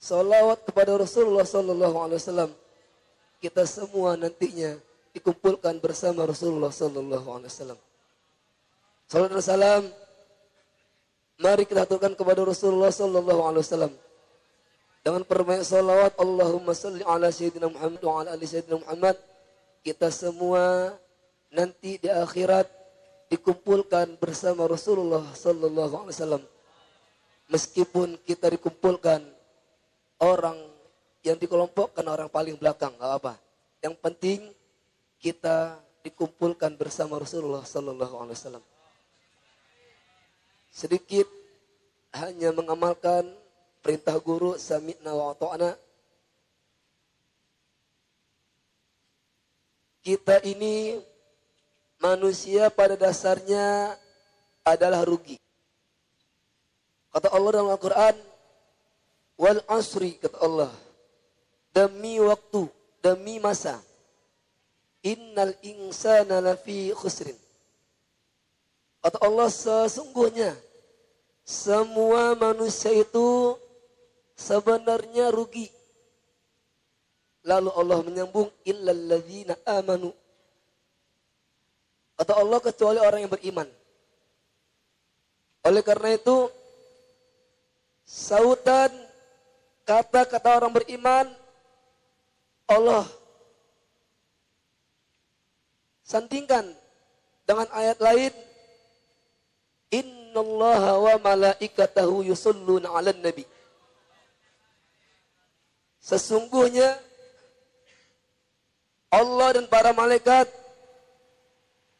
salawat 0.01 0.65
kepada 0.65 0.97
Rasulullah 0.97 1.45
sallallahu 1.45 1.95
alaihi 2.01 2.17
wasallam. 2.17 2.51
Kita 3.37 3.63
semua 3.69 4.17
nantinya 4.17 4.73
dikumpulkan 5.13 5.77
bersama 5.77 6.25
Rasulullah 6.25 6.73
sallallahu 6.73 7.27
alaihi 7.37 7.53
wasallam. 7.53 7.79
Salam 9.05 9.29
dan 9.29 9.43
salam 9.45 9.83
mari 11.37 11.69
kita 11.69 11.85
aturkan 11.85 12.17
kepada 12.17 12.41
Rasulullah 12.41 12.89
sallallahu 12.89 13.41
alaihi 13.45 13.61
wasallam. 13.61 13.93
Dengan 15.01 15.21
perbanyak 15.25 15.65
salawat 15.65 16.13
Allahumma 16.17 16.77
salli 16.77 17.01
ala 17.05 17.29
sayyidina 17.33 17.69
Muhammad 17.69 18.01
wa 18.01 18.13
ala 18.21 18.29
ali 18.33 18.45
sayyidina 18.45 18.81
Muhammad. 18.81 19.17
Kita 19.81 20.13
semua 20.13 20.93
nanti 21.49 21.97
di 21.97 22.05
akhirat 22.05 22.69
dikumpulkan 23.33 24.17
bersama 24.21 24.69
Rasulullah 24.69 25.25
sallallahu 25.33 26.05
alaihi 26.05 26.17
wasallam. 26.17 26.43
Meskipun 27.49 28.21
kita 28.23 28.53
dikumpulkan 28.53 29.25
orang 30.21 30.57
yang 31.25 31.35
dikelompokkan 31.37 32.05
orang 32.05 32.29
paling 32.29 32.55
belakang, 32.55 32.93
nggak 32.95 33.13
apa. 33.17 33.33
Yang 33.81 33.95
penting 33.97 34.39
kita 35.17 35.81
dikumpulkan 36.05 36.77
bersama 36.77 37.17
Rasulullah 37.17 37.65
Sallallahu 37.65 38.15
Alaihi 38.21 38.37
Wasallam. 38.37 38.65
Sedikit 40.71 41.27
hanya 42.13 42.53
mengamalkan 42.53 43.27
perintah 43.81 44.17
guru 44.21 44.57
sami'na 44.57 45.11
wa 45.13 45.33
ta'na. 45.33 45.73
Kita 50.01 50.41
ini 50.41 50.97
manusia 52.01 52.73
pada 52.73 52.97
dasarnya 52.97 53.93
adalah 54.65 55.05
rugi. 55.05 55.37
Kata 57.13 57.29
Allah 57.29 57.51
dalam 57.53 57.69
Al-Quran, 57.69 58.15
wal 59.41 59.57
asri 59.65 60.21
kata 60.21 60.37
Allah. 60.37 60.69
Demi 61.73 62.21
waktu 62.21 62.69
demi 63.01 63.41
masa. 63.41 63.81
Innal 65.01 65.57
insana 65.65 66.37
lafi 66.37 66.93
khusrin. 66.93 67.33
Kata 69.01 69.17
Allah 69.25 69.49
sesungguhnya 69.49 70.53
semua 71.41 72.37
manusia 72.37 72.93
itu 72.93 73.57
sebenarnya 74.37 75.33
rugi. 75.33 75.65
Lalu 77.41 77.73
Allah 77.73 77.97
menyambung 78.05 78.53
illal 78.61 79.09
ladzina 79.09 79.57
amanu. 79.65 80.13
Kata 82.13 82.37
Allah 82.37 82.61
kecuali 82.61 83.01
orang 83.01 83.25
yang 83.25 83.33
beriman. 83.33 83.65
Oleh 85.65 85.81
karena 85.81 86.13
itu 86.13 86.45
sautan 88.05 88.93
kata-kata 89.91 90.55
orang 90.55 90.71
beriman 90.71 91.27
Allah 92.63 93.03
sandingkan 96.07 96.63
dengan 97.43 97.67
ayat 97.75 97.99
lain 97.99 98.31
innallaha 99.91 100.95
wa 100.95 101.15
malaikatahu 101.19 102.23
yusalluna 102.23 102.87
'alan 102.87 103.19
nabi. 103.19 103.43
Sesungguhnya 105.99 106.95
Allah 109.11 109.59
dan 109.59 109.67
para 109.67 109.91
malaikat 109.91 110.47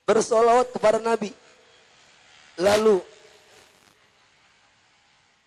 bersolawat 0.08 0.71
kepada 0.71 1.04
nabi. 1.04 1.36
Lalu 2.56 3.04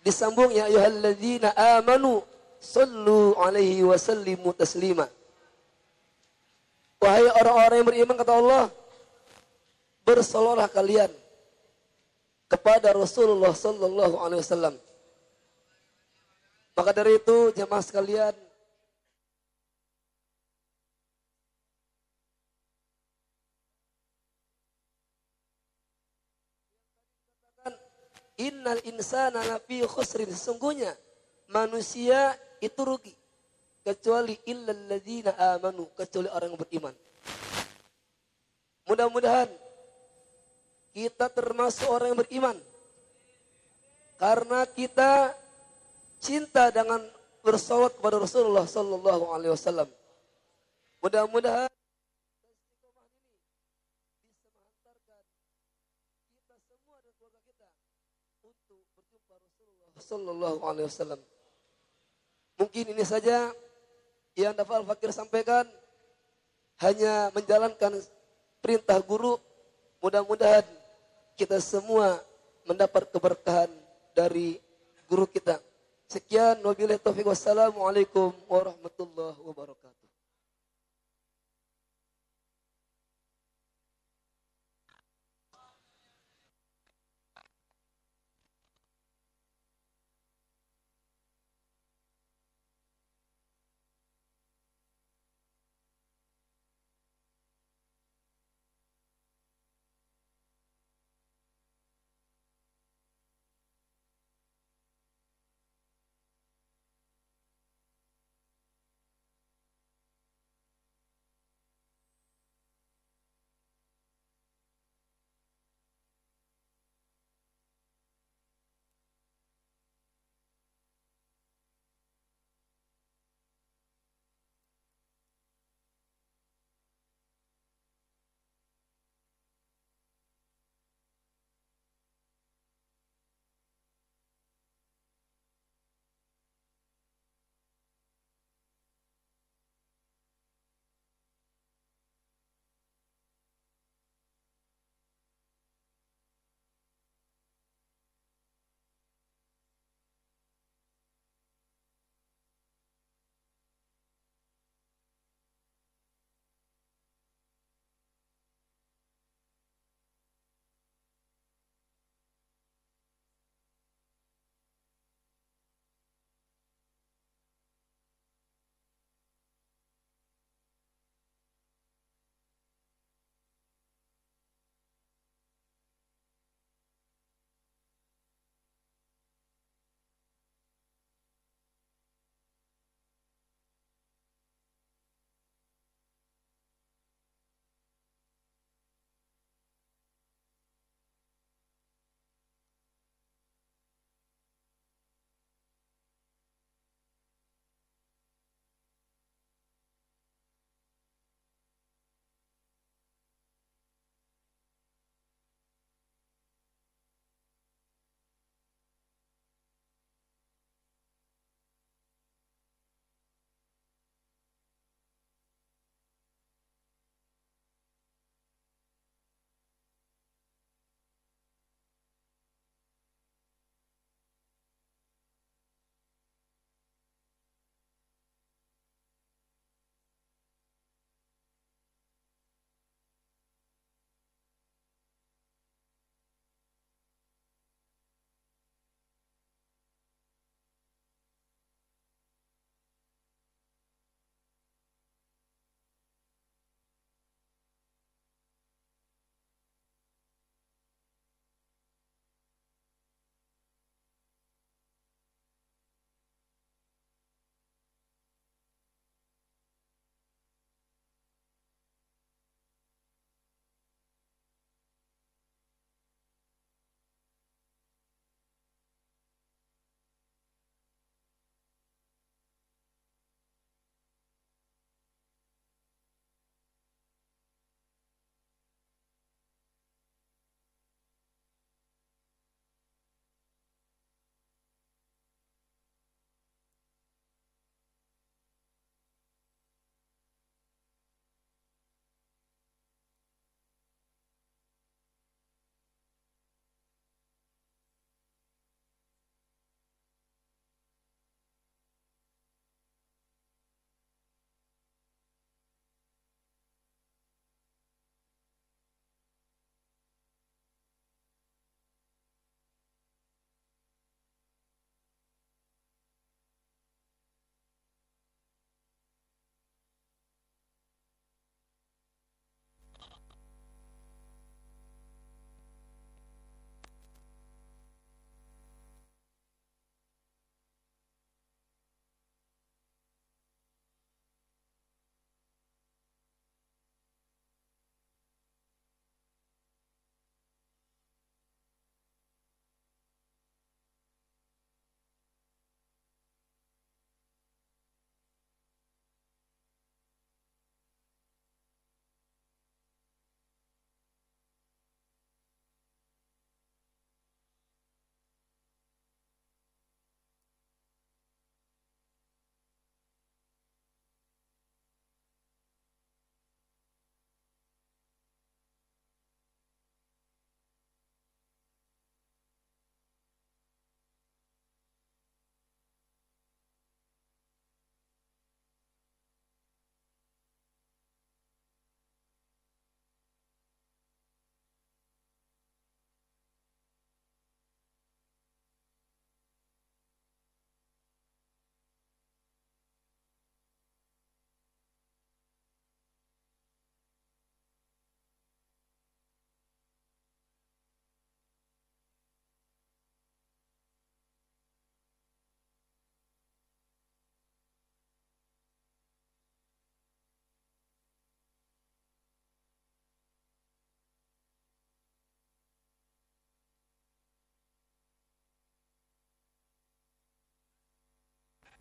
disambung 0.05 0.53
ya 0.53 0.69
ayyuhalladzina 0.69 1.57
amanu 1.81 2.21
sallu 2.65 3.37
alaihi 3.37 3.85
wa 3.85 3.93
sallimu 3.93 4.49
taslima 4.57 5.05
wahai 6.97 7.29
orang-orang 7.29 7.77
yang 7.77 7.87
beriman 7.87 8.17
kata 8.17 8.33
Allah 8.33 8.65
bersolawatlah 10.01 10.69
kalian 10.73 11.11
kepada 12.49 12.89
Rasulullah 12.97 13.53
sallallahu 13.53 14.17
alaihi 14.17 14.41
wasallam 14.41 14.75
maka 16.73 16.89
dari 16.91 17.21
itu 17.21 17.53
jemaah 17.53 17.85
sekalian 17.85 18.33
Innal 28.35 28.83
insana 28.83 29.39
lafi 29.47 29.79
khusrin. 29.87 30.27
Sesungguhnya 30.27 30.91
manusia 31.47 32.35
itu 32.65 32.81
rugi. 32.81 33.13
Kecuali 33.85 34.33
illal 34.49 34.89
ladzina 34.89 35.37
amanu. 35.53 35.93
Kecuali 35.93 36.27
orang 36.33 36.49
yang 36.49 36.59
beriman. 36.59 36.95
Mudah-mudahan 38.85 39.49
kita 40.95 41.29
termasuk 41.29 41.85
orang 41.89 42.13
yang 42.13 42.21
beriman. 42.21 42.57
Karena 44.15 44.63
kita 44.65 45.35
cinta 46.23 46.71
dengan 46.71 47.03
bersolawat 47.45 47.99
kepada 47.99 48.17
Rasulullah 48.17 48.65
Sallallahu 48.65 49.25
Alaihi 49.29 49.53
Wasallam. 49.53 49.89
Mudah-mudahan 51.03 51.69
Sallallahu 60.05 60.61
Alaihi 60.63 60.85
Wasallam. 60.85 61.34
Mungkin 62.55 62.95
ini 62.95 63.03
saja 63.03 63.51
yang 64.35 64.55
dapat 64.55 64.83
Fakir 64.87 65.11
sampaikan. 65.11 65.67
Hanya 66.79 67.31
menjalankan 67.31 67.95
perintah 68.59 68.99
guru. 68.99 69.39
Mudah-mudahan 70.03 70.63
kita 71.39 71.59
semua 71.63 72.19
mendapat 72.67 73.07
keberkahan 73.11 73.71
dari 74.15 74.59
guru 75.07 75.27
kita. 75.27 75.59
Sekian 76.05 76.61
wabillahi 76.61 77.01
taufiq 77.01 77.25
wassalamualaikum 77.25 78.29
warahmatullahi 78.45 79.39
wabarakatuh. 79.41 80.04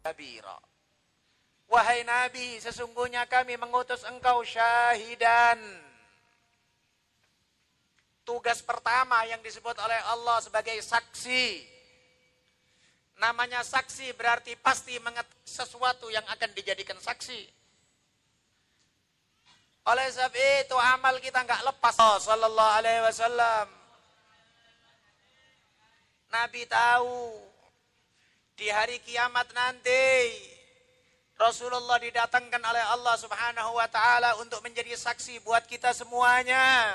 Kabira. 0.04 0.60
Wahai 1.72 2.04
Nabi, 2.04 2.60
sesungguhnya 2.60 3.24
kami 3.24 3.56
mengutus 3.56 4.04
engkau 4.04 4.44
syahidan. 4.44 5.56
Tugas 8.28 8.60
pertama 8.60 9.24
yang 9.24 9.40
disebut 9.40 9.72
oleh 9.80 10.00
Allah 10.12 10.44
sebagai 10.44 10.76
saksi. 10.84 11.72
Namanya 13.16 13.64
saksi 13.64 14.12
berarti 14.12 14.52
pasti 14.60 15.00
mengetahui 15.00 15.32
sesuatu 15.44 16.08
yang 16.08 16.24
akan 16.28 16.50
dijadikan 16.56 16.96
saksi. 16.98 17.46
Oleh 19.84 20.08
sebab 20.08 20.32
itu 20.32 20.76
amal 20.80 21.20
kita 21.20 21.44
nggak 21.44 21.62
lepas. 21.68 21.94
Oh, 22.00 22.16
Sallallahu 22.16 22.74
Alaihi 22.80 23.04
Wasallam. 23.04 23.68
Nabi 26.32 26.64
tahu 26.64 27.36
di 28.54 28.70
hari 28.70 29.02
kiamat 29.02 29.50
nanti 29.50 30.30
Rasulullah 31.34 31.98
didatangkan 31.98 32.62
oleh 32.62 32.84
Allah 32.94 33.14
Subhanahu 33.18 33.74
wa 33.74 33.88
taala 33.90 34.38
untuk 34.38 34.62
menjadi 34.62 34.94
saksi 34.94 35.42
buat 35.42 35.66
kita 35.66 35.90
semuanya. 35.90 36.94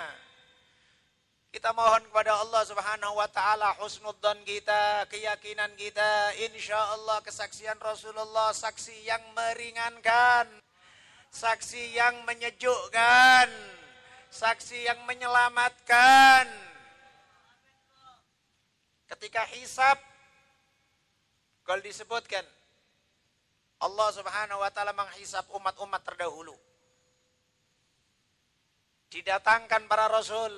Kita 1.52 1.76
mohon 1.76 2.00
kepada 2.08 2.40
Allah 2.40 2.64
Subhanahu 2.64 3.20
wa 3.20 3.28
taala 3.28 3.76
husnudzon 3.84 4.40
kita, 4.48 5.04
keyakinan 5.12 5.76
kita, 5.76 6.32
insya 6.48 6.80
Allah 6.96 7.20
kesaksian 7.20 7.76
Rasulullah 7.84 8.56
saksi 8.56 8.96
yang 9.04 9.20
meringankan, 9.36 10.48
saksi 11.36 12.00
yang 12.00 12.24
menyejukkan, 12.24 13.50
saksi 14.32 14.88
yang 14.88 15.04
menyelamatkan 15.04 16.48
ketika 19.10 19.44
hisab 19.52 20.00
kalau 21.70 21.86
disebutkan 21.86 22.42
Allah 23.78 24.10
Subhanahu 24.10 24.58
wa 24.58 24.74
taala 24.74 24.90
menghisap 24.90 25.46
umat-umat 25.54 26.02
terdahulu. 26.02 26.58
Didatangkan 29.14 29.86
para 29.86 30.10
rasul. 30.10 30.50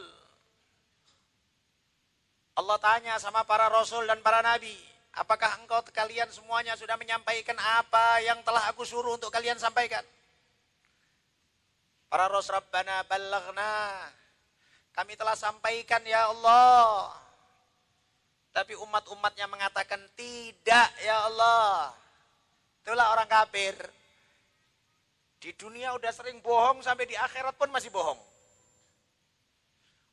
Allah 2.55 2.79
tanya 2.79 3.19
sama 3.19 3.43
para 3.43 3.67
rasul 3.67 4.07
dan 4.07 4.23
para 4.23 4.39
nabi, 4.39 4.71
apakah 5.11 5.59
engkau 5.59 5.83
kalian 5.91 6.31
semuanya 6.31 6.79
sudah 6.79 6.95
menyampaikan 6.95 7.59
apa 7.59 8.23
yang 8.23 8.39
telah 8.47 8.71
aku 8.71 8.87
suruh 8.87 9.19
untuk 9.19 9.35
kalian 9.35 9.59
sampaikan? 9.59 10.07
Para 12.07 12.31
rasul 12.31 12.55
Rabbana 12.55 13.03
ballaghna. 13.03 14.07
Kami 14.95 15.19
telah 15.19 15.35
sampaikan 15.35 16.03
ya 16.07 16.31
Allah. 16.31 17.20
Tapi 18.51 18.75
umat-umatnya 18.75 19.47
mengatakan 19.47 19.99
tidak 20.15 20.87
ya 20.99 21.31
Allah. 21.31 21.95
Itulah 22.83 23.15
orang 23.15 23.29
kafir. 23.31 23.75
Di 25.41 25.55
dunia 25.55 25.95
udah 25.95 26.11
sering 26.13 26.43
bohong 26.43 26.83
sampai 26.83 27.07
di 27.07 27.15
akhirat 27.15 27.55
pun 27.55 27.71
masih 27.71 27.89
bohong. 27.89 28.19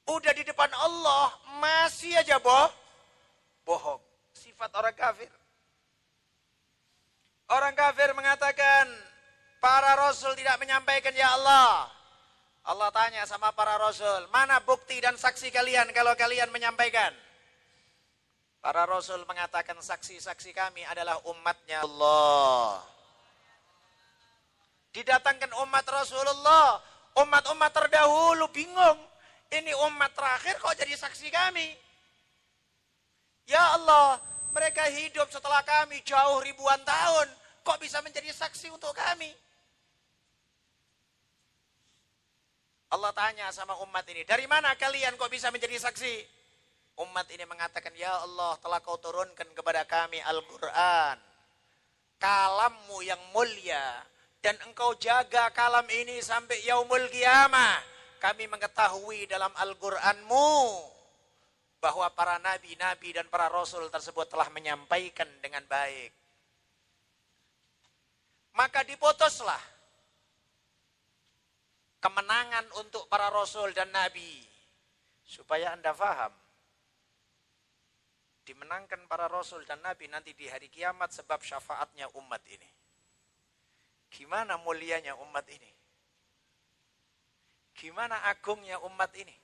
Udah 0.09 0.33
di 0.33 0.41
depan 0.41 0.73
Allah 0.73 1.37
masih 1.61 2.17
aja 2.17 2.41
boh, 2.41 2.73
bohong. 3.69 4.01
Sifat 4.33 4.73
orang 4.73 4.97
kafir. 4.97 5.29
Orang 7.53 7.77
kafir 7.77 8.09
mengatakan 8.17 8.89
para 9.61 9.93
rasul 10.01 10.33
tidak 10.33 10.57
menyampaikan 10.63 11.13
ya 11.13 11.29
Allah. 11.37 11.93
Allah 12.69 12.89
tanya 12.93 13.25
sama 13.25 13.53
para 13.53 13.77
rasul, 13.81 14.29
mana 14.29 14.61
bukti 14.61 15.01
dan 15.01 15.17
saksi 15.17 15.49
kalian 15.49 15.89
kalau 15.97 16.13
kalian 16.17 16.53
menyampaikan? 16.53 17.13
Para 18.59 18.83
Rasul 18.85 19.23
mengatakan 19.25 19.79
saksi-saksi 19.79 20.51
kami 20.51 20.83
adalah 20.87 21.23
umatnya 21.31 21.87
Allah. 21.87 22.83
Didatangkan 24.91 25.55
umat 25.63 25.87
Rasulullah. 25.87 26.83
Umat-umat 27.19 27.71
terdahulu 27.71 28.47
bingung. 28.51 28.99
Ini 29.49 29.73
umat 29.89 30.13
terakhir 30.13 30.59
kok 30.61 30.75
jadi 30.75 30.95
saksi 30.95 31.29
kami. 31.31 31.69
Ya 33.49 33.65
Allah, 33.75 34.21
mereka 34.53 34.85
hidup 34.93 35.31
setelah 35.33 35.65
kami 35.65 36.05
jauh 36.05 36.39
ribuan 36.45 36.79
tahun. 36.85 37.27
Kok 37.65 37.79
bisa 37.81 38.05
menjadi 38.05 38.29
saksi 38.29 38.69
untuk 38.75 38.93
kami? 38.93 39.33
Allah 42.89 43.13
tanya 43.13 43.53
sama 43.53 43.77
umat 43.85 44.01
ini, 44.09 44.25
dari 44.25 44.49
mana 44.49 44.73
kalian 44.73 45.21
kok 45.21 45.29
bisa 45.29 45.53
menjadi 45.53 45.77
saksi? 45.77 46.38
Umat 46.99 47.31
ini 47.31 47.47
mengatakan, 47.47 47.95
Ya 47.95 48.11
Allah 48.11 48.59
telah 48.59 48.83
kau 48.83 48.99
turunkan 48.99 49.47
kepada 49.55 49.87
kami 49.87 50.19
Al-Quran. 50.19 51.15
Kalammu 52.19 52.99
yang 53.07 53.23
mulia. 53.31 54.03
Dan 54.43 54.59
engkau 54.67 54.99
jaga 54.99 55.55
kalam 55.55 55.87
ini 55.87 56.19
sampai 56.19 56.59
yaumul 56.67 57.07
kiamah. 57.15 57.79
Kami 58.19 58.51
mengetahui 58.51 59.31
dalam 59.31 59.55
Al-Quranmu. 59.55 60.51
Bahwa 61.79 62.11
para 62.11 62.43
nabi-nabi 62.43 63.15
dan 63.15 63.31
para 63.31 63.47
rasul 63.47 63.87
tersebut 63.95 64.27
telah 64.27 64.51
menyampaikan 64.51 65.31
dengan 65.39 65.63
baik. 65.71 66.11
Maka 68.59 68.83
diputuslah 68.83 69.63
kemenangan 72.03 72.67
untuk 72.83 73.07
para 73.07 73.31
rasul 73.31 73.71
dan 73.71 73.87
nabi. 73.95 74.43
Supaya 75.23 75.79
anda 75.79 75.95
faham 75.95 76.48
dimenangkan 78.49 79.05
para 79.05 79.29
rasul 79.29 79.61
dan 79.69 79.77
nabi 79.85 80.09
nanti 80.09 80.33
di 80.33 80.49
hari 80.49 80.73
kiamat 80.73 81.13
sebab 81.13 81.45
syafaatnya 81.45 82.09
umat 82.17 82.41
ini. 82.49 82.71
Gimana 84.09 84.57
mulianya 84.65 85.13
umat 85.21 85.45
ini? 85.53 85.69
Gimana 87.77 88.25
agungnya 88.25 88.81
umat 88.89 89.13
ini? 89.21 89.37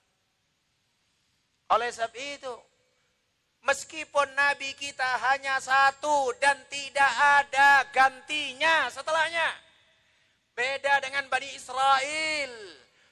Oleh 1.77 1.93
sebab 1.93 2.17
itu, 2.17 2.55
meskipun 3.69 4.33
nabi 4.33 4.73
kita 4.73 5.21
hanya 5.29 5.61
satu 5.61 6.33
dan 6.41 6.57
tidak 6.73 7.13
ada 7.13 7.85
gantinya 7.93 8.89
setelahnya. 8.89 9.49
Beda 10.57 11.05
dengan 11.05 11.29
Bani 11.29 11.53
Israel. 11.53 12.53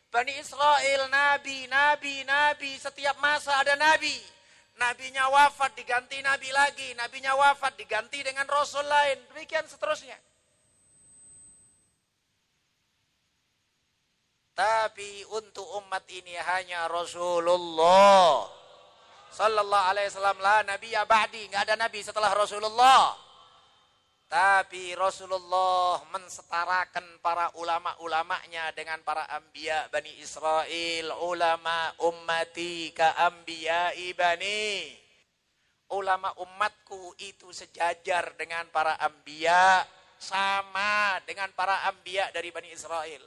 Bani 0.09 0.33
Israel, 0.41 1.09
nabi, 1.13 1.69
nabi, 1.69 2.25
nabi, 2.25 2.81
setiap 2.81 3.17
masa 3.21 3.61
ada 3.61 3.77
nabi. 3.77 4.17
Nabinya 4.77 5.29
wafat 5.29 5.77
diganti 5.77 6.19
nabi 6.25 6.49
lagi, 6.49 6.97
nabinya 6.97 7.37
wafat 7.37 7.77
diganti 7.77 8.25
dengan 8.25 8.49
rasul 8.49 8.83
lain, 8.85 9.21
demikian 9.31 9.69
seterusnya. 9.69 10.17
Tapi 14.53 15.25
untuk 15.33 15.65
umat 15.81 16.05
ini 16.13 16.37
hanya 16.37 16.85
Rasulullah 16.85 18.45
sallallahu 19.33 19.89
alaihi 19.97 20.13
wasallam 20.13 20.39
la 20.45 20.61
ya 20.85 21.09
ba'di, 21.09 21.49
enggak 21.49 21.73
ada 21.73 21.75
nabi 21.81 22.05
setelah 22.05 22.37
Rasulullah. 22.37 23.17
Tapi 24.33 24.97
Rasulullah 24.97 26.01
mensetarakan 26.09 27.21
para 27.21 27.53
ulama-ulamanya 27.61 28.73
dengan 28.73 28.97
para 29.05 29.29
ambia 29.29 29.93
Bani 29.93 30.09
Israel. 30.25 31.13
Ulama 31.21 31.93
ummati 32.01 32.97
ka 32.97 33.13
ambia 33.29 33.93
ibani. 33.93 34.89
Ulama 35.93 36.33
umatku 36.41 37.13
itu 37.21 37.53
sejajar 37.53 38.33
dengan 38.41 38.73
para 38.73 38.97
ambia. 39.05 39.85
Sama 40.17 41.21
dengan 41.29 41.53
para 41.53 41.85
ambia 41.93 42.33
dari 42.33 42.49
Bani 42.49 42.73
Israel. 42.73 43.21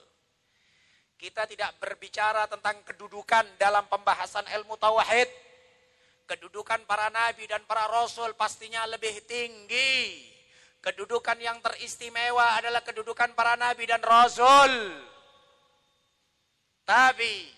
Kita 1.22 1.46
tidak 1.46 1.78
berbicara 1.78 2.50
tentang 2.50 2.82
kedudukan 2.82 3.46
dalam 3.62 3.86
pembahasan 3.94 4.50
ilmu 4.58 4.74
tauhid. 4.82 5.30
Kedudukan 6.26 6.82
para 6.90 7.14
nabi 7.14 7.46
dan 7.46 7.62
para 7.70 7.86
rasul 7.94 8.34
pastinya 8.34 8.90
lebih 8.90 9.22
tinggi 9.30 10.34
Kedudukan 10.86 11.42
yang 11.42 11.58
teristimewa 11.66 12.62
adalah 12.62 12.86
kedudukan 12.86 13.34
para 13.34 13.58
nabi 13.58 13.90
dan 13.90 14.06
rasul. 14.06 14.70
Tapi 16.86 17.50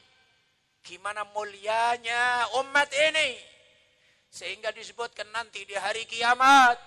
gimana 0.79 1.27
mulianya 1.35 2.47
umat 2.63 2.87
ini? 2.87 3.35
Sehingga 4.31 4.71
disebutkan 4.71 5.27
nanti 5.35 5.67
di 5.67 5.75
hari 5.75 6.07
kiamat 6.07 6.79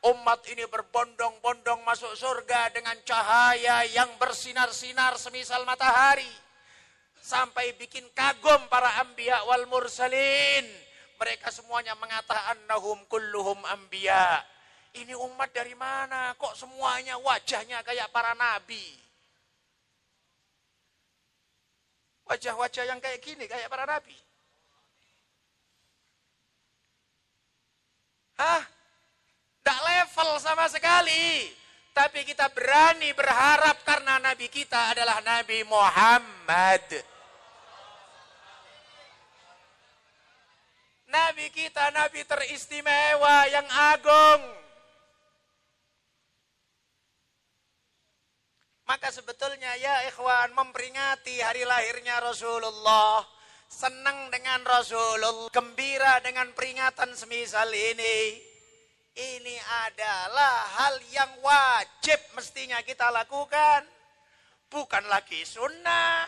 umat 0.00 0.40
ini 0.48 0.64
berbondong-bondong 0.68 1.84
masuk 1.84 2.12
surga 2.16 2.72
dengan 2.72 2.96
cahaya 3.04 3.84
yang 3.88 4.08
bersinar-sinar 4.16 5.16
semisal 5.20 5.64
matahari 5.68 6.28
sampai 7.20 7.76
bikin 7.76 8.08
kagum 8.16 8.64
para 8.72 9.00
anbiya 9.00 9.44
wal 9.44 9.64
mursalin. 9.68 10.64
Mereka 11.20 11.52
semuanya 11.52 11.92
mengatakan 12.00 12.56
annahum 12.56 13.00
kulluhum 13.08 13.60
anbiya 13.64 14.40
ini 14.98 15.14
umat 15.14 15.54
dari 15.54 15.74
mana? 15.78 16.34
Kok 16.34 16.58
semuanya 16.58 17.14
wajahnya 17.22 17.84
kayak 17.86 18.10
para 18.10 18.34
nabi? 18.34 18.98
Wajah-wajah 22.26 22.86
yang 22.86 23.02
kayak 23.02 23.22
gini, 23.22 23.46
kayak 23.46 23.66
para 23.66 23.86
nabi. 23.86 24.14
Hah? 28.38 28.62
Tidak 29.60 29.80
level 29.84 30.30
sama 30.40 30.64
sekali. 30.72 31.52
Tapi 31.92 32.24
kita 32.24 32.48
berani 32.54 33.12
berharap 33.12 33.82
karena 33.84 34.16
Nabi 34.16 34.48
kita 34.48 34.94
adalah 34.96 35.20
Nabi 35.20 35.60
Muhammad. 35.68 36.86
Nabi 41.10 41.50
kita 41.50 41.90
Nabi 41.92 42.22
teristimewa 42.24 43.44
yang 43.50 43.66
agung. 43.68 44.69
Maka 48.90 49.14
sebetulnya 49.14 49.70
ya 49.78 50.02
ikhwan 50.10 50.50
memperingati 50.50 51.38
hari 51.46 51.62
lahirnya 51.62 52.18
Rasulullah. 52.18 53.22
Senang 53.70 54.34
dengan 54.34 54.66
Rasulullah. 54.66 55.46
Gembira 55.54 56.18
dengan 56.18 56.50
peringatan 56.50 57.14
semisal 57.14 57.70
ini 57.70 58.50
ini 59.14 59.56
adalah 59.86 60.66
hal 60.74 60.98
yang 61.14 61.38
wajib 61.38 62.18
mestinya 62.34 62.82
kita 62.82 63.14
lakukan. 63.14 63.86
Bukan 64.66 65.06
lagi 65.06 65.46
sunnah. 65.46 66.26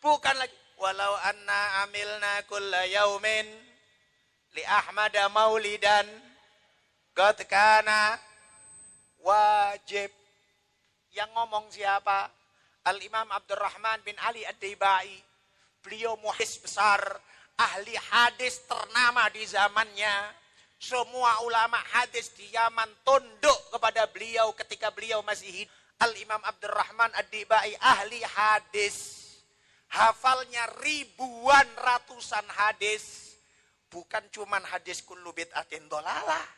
Bukan 0.00 0.32
lagi. 0.40 0.56
Walau 0.80 1.12
anna 1.28 1.84
amilna 1.84 2.40
kulla 2.48 2.88
yaumin. 2.88 3.52
Li 4.56 4.64
ahmada 4.64 5.28
maulidan. 5.28 6.08
Kana 7.12 8.16
wajib. 9.20 10.17
Yang 11.18 11.30
ngomong 11.34 11.66
siapa? 11.74 12.30
Al-Imam 12.86 13.26
Abdurrahman 13.34 14.06
bin 14.06 14.14
Ali 14.22 14.46
Ad-Daibai. 14.46 15.10
Beliau 15.82 16.14
muhis 16.22 16.62
besar. 16.62 17.02
Ahli 17.58 17.98
hadis 17.98 18.62
ternama 18.70 19.26
di 19.34 19.42
zamannya 19.42 20.14
semua 20.78 21.42
ulama 21.42 21.74
hadis 21.90 22.30
di 22.38 22.46
Yaman 22.54 22.86
tunduk 23.02 23.58
kepada 23.74 24.06
beliau 24.14 24.54
ketika 24.54 24.94
beliau 24.94 25.26
masih 25.26 25.50
hidup. 25.50 25.74
Al-Imam 25.98 26.38
Abdurrahman 26.46 27.10
Ad-Dibai 27.18 27.74
ahli 27.82 28.22
hadis. 28.22 29.26
Hafalnya 29.90 30.70
ribuan 30.78 31.66
ratusan 31.74 32.46
hadis. 32.54 33.34
Bukan 33.90 34.22
cuman 34.30 34.62
hadis 34.70 35.02
kullu 35.02 35.34
bid'atin 35.34 35.90
dolalah. 35.90 36.57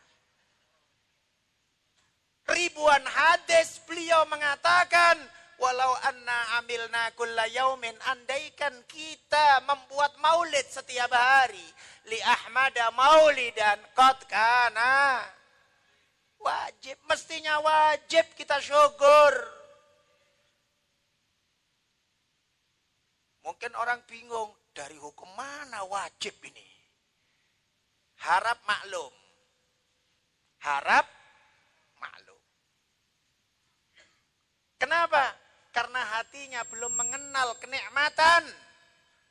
Ribuan 2.51 3.07
hadis 3.07 3.79
beliau 3.87 4.27
mengatakan 4.27 5.19
Walau 5.61 5.93
anna 6.09 6.57
amilna 6.57 7.13
kulla 7.13 7.45
yaumin 7.53 7.93
andaikan 8.09 8.73
kita 8.89 9.61
membuat 9.69 10.17
maulid 10.17 10.65
setiap 10.65 11.13
hari 11.13 11.69
li 12.09 12.17
ahmada 12.25 12.89
maulidan 12.97 13.77
qad 13.93 14.25
kana. 14.25 15.21
Wajib 16.41 16.97
mestinya 17.05 17.61
wajib 17.61 18.25
kita 18.33 18.57
syukur. 18.65 19.37
Mungkin 23.45 23.77
orang 23.77 24.01
bingung 24.09 24.49
dari 24.73 24.97
hukum 24.97 25.29
mana 25.37 25.85
wajib 25.85 26.33
ini? 26.41 26.69
Harap 28.25 28.65
maklum. 28.65 29.13
Harap 30.65 31.05
maklum 32.01 32.41
Kenapa? 34.81 35.37
karena 35.71 36.03
hatinya 36.41 36.64
belum 36.72 36.97
mengenal 36.97 37.53
kenikmatan 37.61 38.49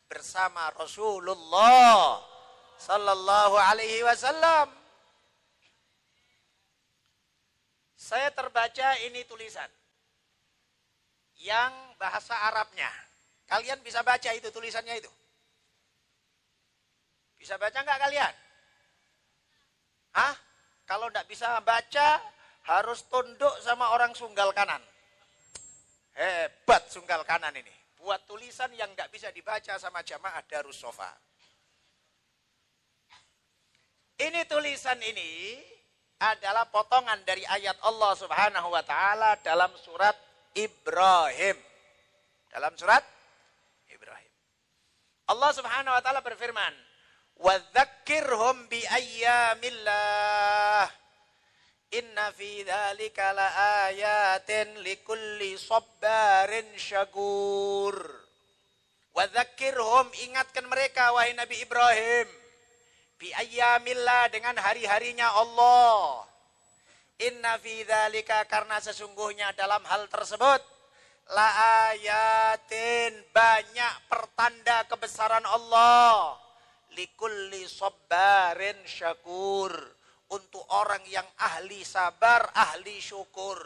bersama 0.06 0.70
Rasulullah 0.78 2.22
sallallahu 2.78 3.58
alaihi 3.58 4.06
wasallam. 4.06 4.70
Saya 7.98 8.30
terbaca 8.30 8.94
ini 9.10 9.26
tulisan 9.26 9.66
yang 11.42 11.74
bahasa 11.98 12.38
Arabnya. 12.54 12.94
Kalian 13.50 13.82
bisa 13.82 14.06
baca 14.06 14.30
itu 14.30 14.54
tulisannya 14.54 15.02
itu? 15.02 15.10
Bisa 17.42 17.58
baca 17.58 17.74
nggak 17.74 18.02
kalian? 18.06 18.34
Hah? 20.14 20.38
Kalau 20.86 21.10
nggak 21.10 21.26
bisa 21.26 21.58
baca, 21.66 22.22
harus 22.70 23.02
tunduk 23.10 23.58
sama 23.66 23.98
orang 23.98 24.14
sunggal 24.14 24.54
kanan. 24.54 24.86
Hebat 26.16 26.90
sunggal 26.90 27.24
kanan 27.26 27.56
ini. 27.56 27.74
Buat 28.00 28.26
tulisan 28.26 28.72
yang 28.74 28.90
nggak 28.96 29.12
bisa 29.12 29.30
dibaca 29.36 29.76
sama 29.76 30.02
jamaah 30.02 30.42
Darus 30.48 30.80
Sofa. 30.80 31.12
Ini 34.20 34.44
tulisan 34.48 35.00
ini 35.00 35.60
adalah 36.20 36.68
potongan 36.68 37.24
dari 37.24 37.48
ayat 37.48 37.80
Allah 37.88 38.12
Subhanahu 38.20 38.68
wa 38.68 38.84
taala 38.84 39.40
dalam 39.40 39.72
surat 39.80 40.16
Ibrahim. 40.52 41.56
Dalam 42.52 42.76
surat 42.76 43.00
Ibrahim. 43.88 44.32
Allah 45.32 45.52
Subhanahu 45.56 45.96
wa 45.96 46.02
taala 46.04 46.20
berfirman, 46.20 46.76
"Wa 47.40 47.56
dzakkirhum 47.72 48.68
bi 48.68 48.84
ayyamillah." 48.84 50.92
Inna 51.90 52.30
fi 52.38 52.62
dzalika 52.62 53.34
laayatin 53.34 54.86
likulli 54.86 55.58
sabbarin 55.58 56.70
syakur. 56.78 57.98
Wa 59.18 59.26
dzakkirhum 59.26 60.06
ingatkan 60.30 60.70
mereka 60.70 61.10
wahai 61.18 61.34
Nabi 61.34 61.58
Ibrahim 61.66 62.30
bi 63.18 63.34
ayyamillah 63.34 64.30
dengan 64.30 64.54
hari-harinya 64.62 65.34
Allah. 65.34 66.30
Inna 67.26 67.58
fi 67.58 67.82
dzalika 67.82 68.46
karena 68.46 68.78
sesungguhnya 68.78 69.58
dalam 69.58 69.82
hal 69.90 70.06
tersebut 70.14 70.62
la 71.34 71.50
ayatin 71.90 73.18
banyak 73.34 73.94
pertanda 74.10 74.86
kebesaran 74.86 75.46
Allah 75.46 76.38
likulli 76.94 77.66
sabbarin 77.70 78.78
syakur 78.86 79.99
untuk 80.30 80.62
orang 80.70 81.02
yang 81.10 81.26
ahli 81.42 81.82
sabar, 81.82 82.54
ahli 82.54 83.02
syukur. 83.02 83.58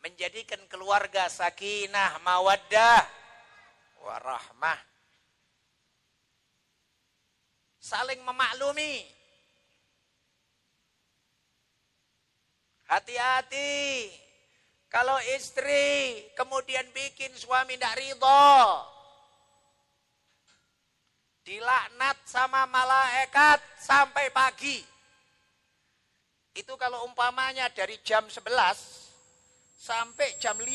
Menjadikan 0.00 0.60
keluarga 0.72 1.28
sakinah, 1.28 2.24
mawaddah, 2.24 3.04
warahmah. 4.00 4.80
Saling 7.80 8.20
memaklumi. 8.24 9.04
Hati-hati. 12.88 14.08
Kalau 14.90 15.14
istri 15.38 16.18
kemudian 16.34 16.82
bikin 16.90 17.30
suami 17.36 17.78
tidak 17.78 17.94
ridho. 18.00 18.58
Dilaknat 21.46 22.18
sama 22.26 22.66
malaikat 22.66 23.62
sampai 23.78 24.32
pagi. 24.34 24.82
Itu 26.54 26.74
kalau 26.74 27.06
umpamanya 27.06 27.70
dari 27.70 27.94
jam 28.02 28.26
11 28.26 28.42
sampai 29.78 30.34
jam 30.42 30.58
5, 30.58 30.66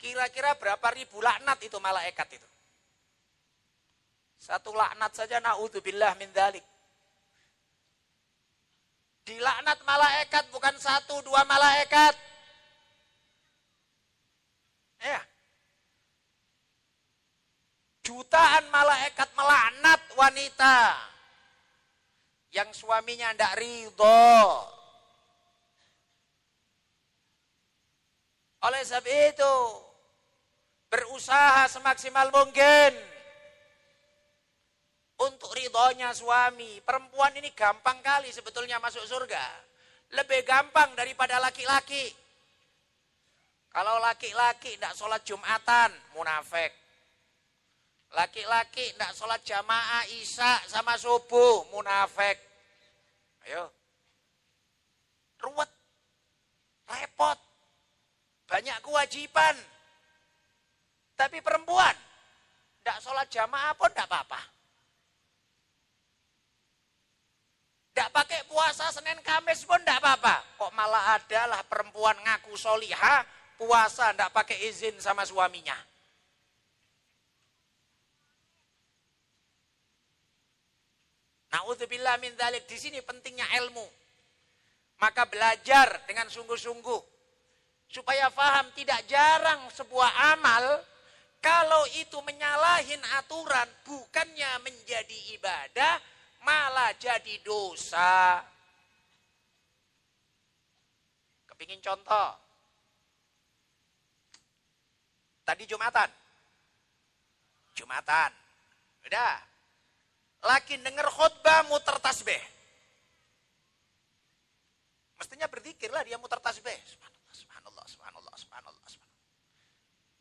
kira-kira 0.00 0.56
berapa 0.56 0.88
ribu 0.96 1.20
laknat 1.20 1.60
itu 1.60 1.76
malaikat 1.76 2.40
itu? 2.40 2.48
Satu 4.40 4.72
laknat 4.72 5.12
saja 5.12 5.44
naudzubillah 5.44 6.16
min 6.16 6.32
dalik. 6.32 6.64
Dilaknat 9.28 9.84
malaikat 9.84 10.48
bukan 10.48 10.72
satu 10.80 11.20
dua 11.20 11.44
malaikat. 11.44 12.16
Ya. 15.04 15.20
Jutaan 18.00 18.72
malaikat 18.72 19.28
melaknat 19.36 20.00
wanita 20.16 20.96
yang 22.56 22.72
suaminya 22.72 23.36
tidak 23.36 23.52
ridho 23.60 24.77
Oleh 28.58 28.82
sebab 28.82 29.06
itu, 29.06 29.56
berusaha 30.90 31.70
semaksimal 31.70 32.26
mungkin 32.34 32.90
untuk 35.22 35.54
ridhonya 35.54 36.10
suami. 36.10 36.82
Perempuan 36.82 37.38
ini 37.38 37.54
gampang 37.54 38.02
kali 38.02 38.34
sebetulnya 38.34 38.82
masuk 38.82 39.06
surga. 39.06 39.46
Lebih 40.10 40.42
gampang 40.42 40.90
daripada 40.98 41.38
laki-laki. 41.38 42.10
Kalau 43.70 44.02
laki-laki 44.02 44.74
tidak 44.74 44.96
sholat 44.98 45.22
Jumatan, 45.22 45.94
munafik. 46.18 46.74
Laki-laki 48.16 48.90
tidak 48.96 49.12
sholat 49.14 49.38
jamaah 49.44 50.02
isya 50.18 50.66
sama 50.66 50.98
subuh, 50.98 51.68
munafik. 51.70 52.40
Ayo. 53.46 53.70
Ruwet. 55.38 55.70
Repot 56.88 57.47
banyak 58.48 58.78
kewajiban. 58.80 59.54
Tapi 61.12 61.44
perempuan, 61.44 61.92
tidak 62.80 62.98
sholat 63.04 63.28
jamaah 63.28 63.76
pun 63.76 63.92
tidak 63.92 64.08
apa-apa. 64.08 64.40
Tidak 67.92 68.14
pakai 68.14 68.40
puasa 68.46 68.88
Senin 68.94 69.18
Kamis 69.26 69.66
pun 69.66 69.82
tidak 69.82 69.98
apa-apa. 70.00 70.56
Kok 70.56 70.72
malah 70.72 71.18
adalah 71.18 71.60
perempuan 71.66 72.14
ngaku 72.22 72.54
solihah, 72.54 73.26
puasa 73.58 74.14
ndak 74.14 74.30
pakai 74.30 74.70
izin 74.70 74.96
sama 75.02 75.26
suaminya. 75.26 75.74
Nauzubillah 81.50 82.22
min 82.22 82.38
dzalik. 82.38 82.70
Di 82.70 82.78
sini 82.78 83.02
pentingnya 83.02 83.50
ilmu. 83.58 83.86
Maka 85.02 85.26
belajar 85.26 86.06
dengan 86.06 86.30
sungguh-sungguh. 86.30 87.17
Supaya 87.88 88.28
faham 88.28 88.68
tidak 88.76 89.00
jarang 89.08 89.64
sebuah 89.72 90.36
amal 90.36 90.64
kalau 91.38 91.86
itu 91.96 92.18
menyalahin 92.20 93.00
aturan 93.16 93.68
bukannya 93.86 94.50
menjadi 94.60 95.18
ibadah 95.38 95.96
malah 96.42 96.92
jadi 96.98 97.40
dosa. 97.42 98.42
Kepingin 101.48 101.82
contoh. 101.82 102.30
Tadi 105.48 105.64
Jumatan. 105.64 106.10
Jumatan. 107.72 108.30
Udah. 109.08 109.36
Lagi 110.44 110.78
denger 110.78 111.08
khutbah 111.08 111.66
muter 111.66 111.96
tasbih. 111.98 112.42
Mestinya 115.18 115.50
berzikirlah 115.50 116.06
dia 116.06 116.14
muter 116.14 116.38
tasbih. 116.38 116.78
Subhanallah, 116.86 117.84
subhanallah, 117.90 118.34
subhanallah, 118.38 118.86
subhanallah. 118.86 118.98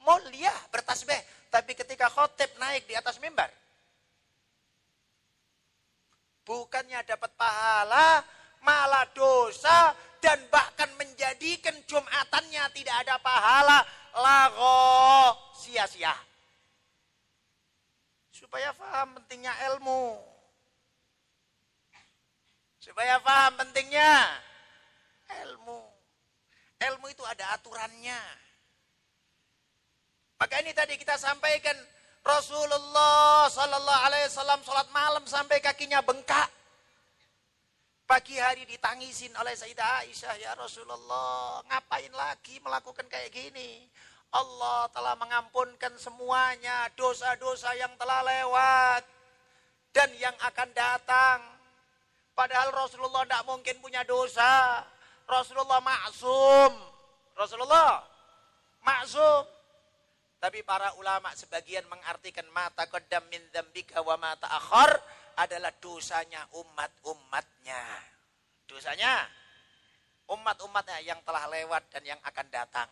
Mulia 0.07 0.55
bertasbih. 0.71 1.19
Tapi 1.51 1.75
ketika 1.75 2.07
khotib 2.07 2.47
naik 2.55 2.87
di 2.87 2.95
atas 2.95 3.19
mimbar. 3.19 3.51
Bukannya 6.47 7.03
dapat 7.03 7.35
pahala, 7.35 8.23
malah 8.63 9.03
dosa, 9.11 9.91
dan 10.23 10.39
bahkan 10.47 10.87
menjadikan 10.95 11.75
Jumatannya 11.83 12.63
tidak 12.71 12.95
ada 13.03 13.19
pahala. 13.19 13.83
Lago 14.15 15.35
sia-sia 15.59 16.15
supaya 18.37 18.69
paham 18.77 19.17
pentingnya 19.17 19.53
ilmu. 19.73 20.15
Supaya 22.79 23.19
paham 23.19 23.59
pentingnya 23.59 24.23
ilmu. 25.43 25.83
Ilmu 26.79 27.05
itu 27.11 27.25
ada 27.27 27.57
aturannya. 27.59 28.46
Maka 30.37 30.61
ini 30.61 30.69
tadi 30.73 30.93
kita 31.01 31.17
sampaikan 31.17 31.73
Rasulullah 32.21 33.49
Sallallahu 33.49 34.01
Alaihi 34.05 34.29
Wasallam 34.29 34.61
sholat 34.61 34.87
malam 34.93 35.25
sampai 35.25 35.57
kakinya 35.57 36.03
bengkak. 36.05 36.49
Pagi 38.07 38.39
hari 38.39 38.63
ditangisin 38.63 39.35
oleh 39.35 39.51
Sayyidah 39.51 40.07
Aisyah, 40.07 40.35
ya 40.39 40.55
Rasulullah, 40.55 41.59
ngapain 41.67 42.13
lagi 42.15 42.55
melakukan 42.63 43.03
kayak 43.11 43.35
gini? 43.35 43.83
Allah 44.31 44.87
telah 44.95 45.15
mengampunkan 45.19 45.91
semuanya 45.99 46.87
dosa-dosa 46.95 47.67
yang 47.75 47.91
telah 47.99 48.23
lewat 48.23 49.03
dan 49.91 50.07
yang 50.15 50.35
akan 50.39 50.69
datang. 50.71 51.39
Padahal 52.37 52.69
Rasulullah 52.69 53.25
tidak 53.25 53.43
mungkin 53.49 53.75
punya 53.81 54.05
dosa. 54.05 54.85
Rasulullah 55.25 55.81
maksum. 55.81 56.71
Rasulullah 57.35 58.05
maksum. 58.85 59.56
Tapi 60.37 60.61
para 60.61 60.93
ulama 61.01 61.33
sebagian 61.33 61.81
mengartikan 61.89 62.45
mata 62.53 62.85
kodam 62.85 63.25
min 63.33 63.41
dzambika 63.49 64.05
wa 64.05 64.13
mata 64.21 64.45
akhar 64.53 65.01
adalah 65.37 65.73
dosanya 65.81 66.45
umat-umatnya. 66.53 67.81
Dosanya 68.69 69.25
umat-umatnya 70.29 71.01
yang 71.01 71.17
telah 71.25 71.49
lewat 71.49 71.89
dan 71.89 72.03
yang 72.05 72.21
akan 72.21 72.47
datang. 72.53 72.89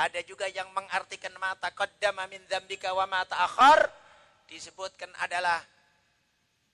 Ada 0.00 0.22
juga 0.22 0.46
yang 0.48 0.70
mengartikan 0.70 1.34
mata 1.36 1.74
qaddama 1.74 2.30
min 2.30 2.46
dzambika 2.46 2.94
wa 2.94 3.10
mata 3.10 3.34
akhar 3.36 3.90
disebutkan 4.46 5.10
adalah 5.18 5.60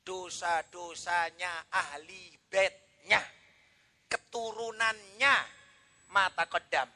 dosa-dosanya 0.06 1.66
ahli 1.72 2.30
bednya, 2.46 3.18
keturunannya 4.06 5.36
mata 6.14 6.46
qaddam 6.46 6.86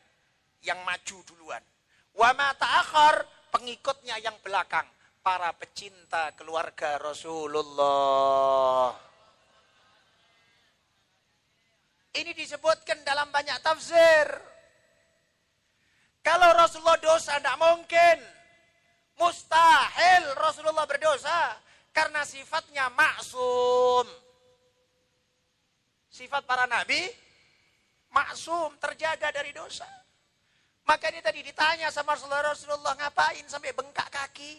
yang 0.63 0.79
maju 0.87 1.17
duluan. 1.27 1.65
Wa 2.15 2.31
mata 2.35 2.67
akhar 2.83 3.27
pengikutnya 3.51 4.19
yang 4.23 4.35
belakang, 4.43 4.87
para 5.21 5.53
pecinta 5.53 6.33
keluarga 6.33 6.97
Rasulullah. 6.99 8.97
Ini 12.11 12.35
disebutkan 12.35 13.07
dalam 13.07 13.31
banyak 13.31 13.63
tafsir. 13.63 14.27
Kalau 16.21 16.51
Rasulullah 16.53 16.99
dosa 16.99 17.39
tidak 17.39 17.57
mungkin. 17.57 18.19
Mustahil 19.17 20.35
Rasulullah 20.35 20.91
berdosa. 20.91 21.55
Karena 21.95 22.27
sifatnya 22.27 22.91
maksum. 22.91 24.07
Sifat 26.11 26.43
para 26.43 26.67
nabi 26.67 26.99
maksum, 28.11 28.75
terjaga 28.83 29.31
dari 29.31 29.55
dosa. 29.55 30.00
Maka 30.91 31.07
ini 31.15 31.23
tadi 31.23 31.47
ditanya 31.47 31.87
sama 31.95 32.19
Rasulullah, 32.19 32.51
Rasulullah 32.51 32.99
ngapain 32.99 33.47
sampai 33.47 33.71
bengkak 33.71 34.11
kaki? 34.11 34.59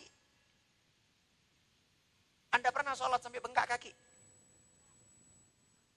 Anda 2.55 2.71
pernah 2.71 2.95
sholat 2.95 3.19
sampai 3.19 3.43
bengkak 3.43 3.67
kaki? 3.67 3.91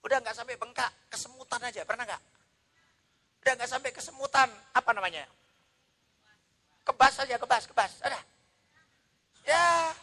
Udah 0.03 0.19
nggak 0.19 0.35
sampai 0.35 0.59
bengkak, 0.59 0.91
kesemutan 1.07 1.63
aja, 1.63 1.87
pernah 1.87 2.03
nggak? 2.03 2.23
Udah 3.47 3.53
nggak 3.55 3.71
sampai 3.71 3.91
kesemutan, 3.95 4.51
apa 4.75 4.91
namanya? 4.91 5.23
Kebas 6.83 7.15
saja, 7.15 7.39
kebas, 7.39 7.63
kebas. 7.71 7.91
Ada. 8.03 8.19
Ya. 9.47 9.95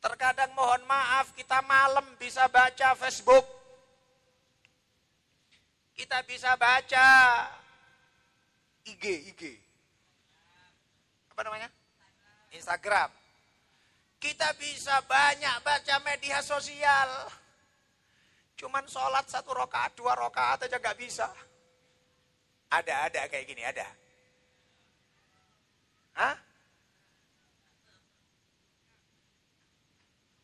Terkadang 0.00 0.56
mohon 0.56 0.80
maaf 0.88 1.28
kita 1.36 1.60
malam 1.60 2.08
bisa 2.16 2.48
baca 2.48 2.96
Facebook. 2.96 3.57
Kita 5.98 6.22
bisa 6.22 6.54
baca 6.54 7.08
IG, 8.86 9.34
IG. 9.34 9.42
Apa 11.34 11.42
namanya? 11.42 11.66
Instagram. 12.54 13.10
Kita 14.22 14.54
bisa 14.54 15.02
banyak 15.10 15.58
baca 15.66 15.94
media 16.06 16.38
sosial. 16.38 17.26
Cuman 18.54 18.86
sholat 18.86 19.26
satu 19.26 19.50
rokaat, 19.50 19.98
dua 19.98 20.14
rokaat 20.14 20.70
aja 20.70 20.78
gak 20.78 20.98
bisa. 20.98 21.26
Ada, 22.70 23.10
ada 23.10 23.26
kayak 23.26 23.46
gini, 23.50 23.62
ada. 23.66 23.86
Hah? 26.14 26.36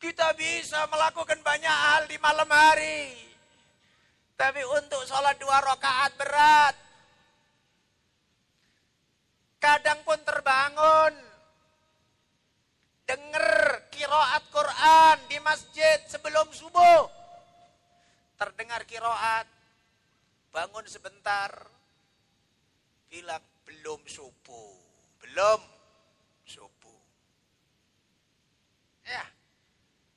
Kita 0.02 0.34
bisa 0.34 0.82
melakukan 0.90 1.38
banyak 1.46 1.76
hal 1.78 2.02
di 2.10 2.18
malam 2.18 2.50
hari. 2.50 3.33
Tapi 4.34 4.62
untuk 4.66 5.02
sholat 5.06 5.38
dua 5.38 5.62
rakaat 5.62 6.12
berat. 6.18 6.74
Kadang 9.62 10.02
pun 10.02 10.18
terbangun. 10.26 11.14
Dengar 13.04 13.84
kiroat 13.92 14.42
Quran 14.50 15.16
di 15.30 15.38
masjid 15.38 16.02
sebelum 16.10 16.50
subuh. 16.50 17.06
Terdengar 18.34 18.82
kiroat. 18.84 19.46
Bangun 20.50 20.86
sebentar 20.90 21.50
bilang 23.06 23.42
belum 23.62 24.02
subuh. 24.10 24.74
Belum 25.22 25.60
subuh. 26.42 27.00
Ya. 29.06 29.24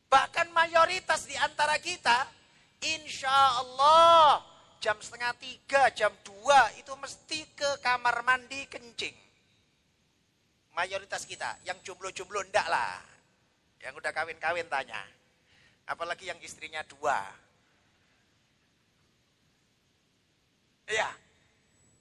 Bahkan 0.07 0.47
mayoritas 0.55 1.28
di 1.28 1.36
antara 1.36 1.76
kita, 1.78 2.37
insya 2.82 3.32
Allah 3.61 4.41
jam 4.78 4.97
setengah 5.01 5.34
tiga, 5.41 5.89
jam 5.93 6.13
dua 6.21 6.69
itu 6.78 6.93
mesti 6.97 7.39
ke 7.57 7.69
kamar 7.82 8.21
mandi 8.21 8.65
kencing. 8.69 9.15
Mayoritas 10.78 11.25
kita, 11.25 11.57
yang 11.65 11.82
jomblo-jomblo 11.82 12.45
ndak 12.53 12.67
lah. 12.69 13.01
Yang 13.82 13.97
udah 13.97 14.11
kawin-kawin 14.13 14.69
tanya. 14.69 15.01
Apalagi 15.89 16.30
yang 16.30 16.38
istrinya 16.45 16.86
dua. 16.86 17.17
Ya, 20.88 21.09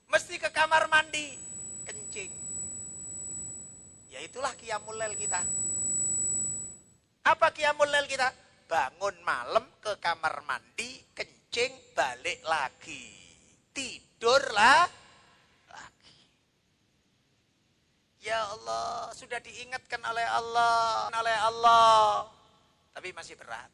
Mesti 0.06 0.38
ke 0.38 0.48
kamar 0.54 0.86
mandi, 0.86 1.34
kencing. 1.82 2.30
Ya 4.10 4.22
itulah 4.22 4.54
kiamul 4.54 4.96
kita. 5.18 5.42
Apa 7.26 7.50
kiamul 7.50 7.90
kita? 8.06 8.30
Bangun 8.66 9.16
malam 9.22 9.62
ke 9.78 9.94
kamar 10.02 10.42
mandi, 10.42 10.98
kencing, 11.14 11.94
balik 11.94 12.42
lagi. 12.42 13.14
Tidurlah 13.70 14.90
lagi. 15.70 16.20
Ya 18.26 18.42
Allah, 18.42 19.14
sudah 19.14 19.38
diingatkan 19.38 20.02
oleh 20.02 20.26
Allah, 20.26 21.06
oleh 21.14 21.36
Allah. 21.46 22.26
Tapi 22.90 23.14
masih 23.14 23.38
berat. 23.38 23.70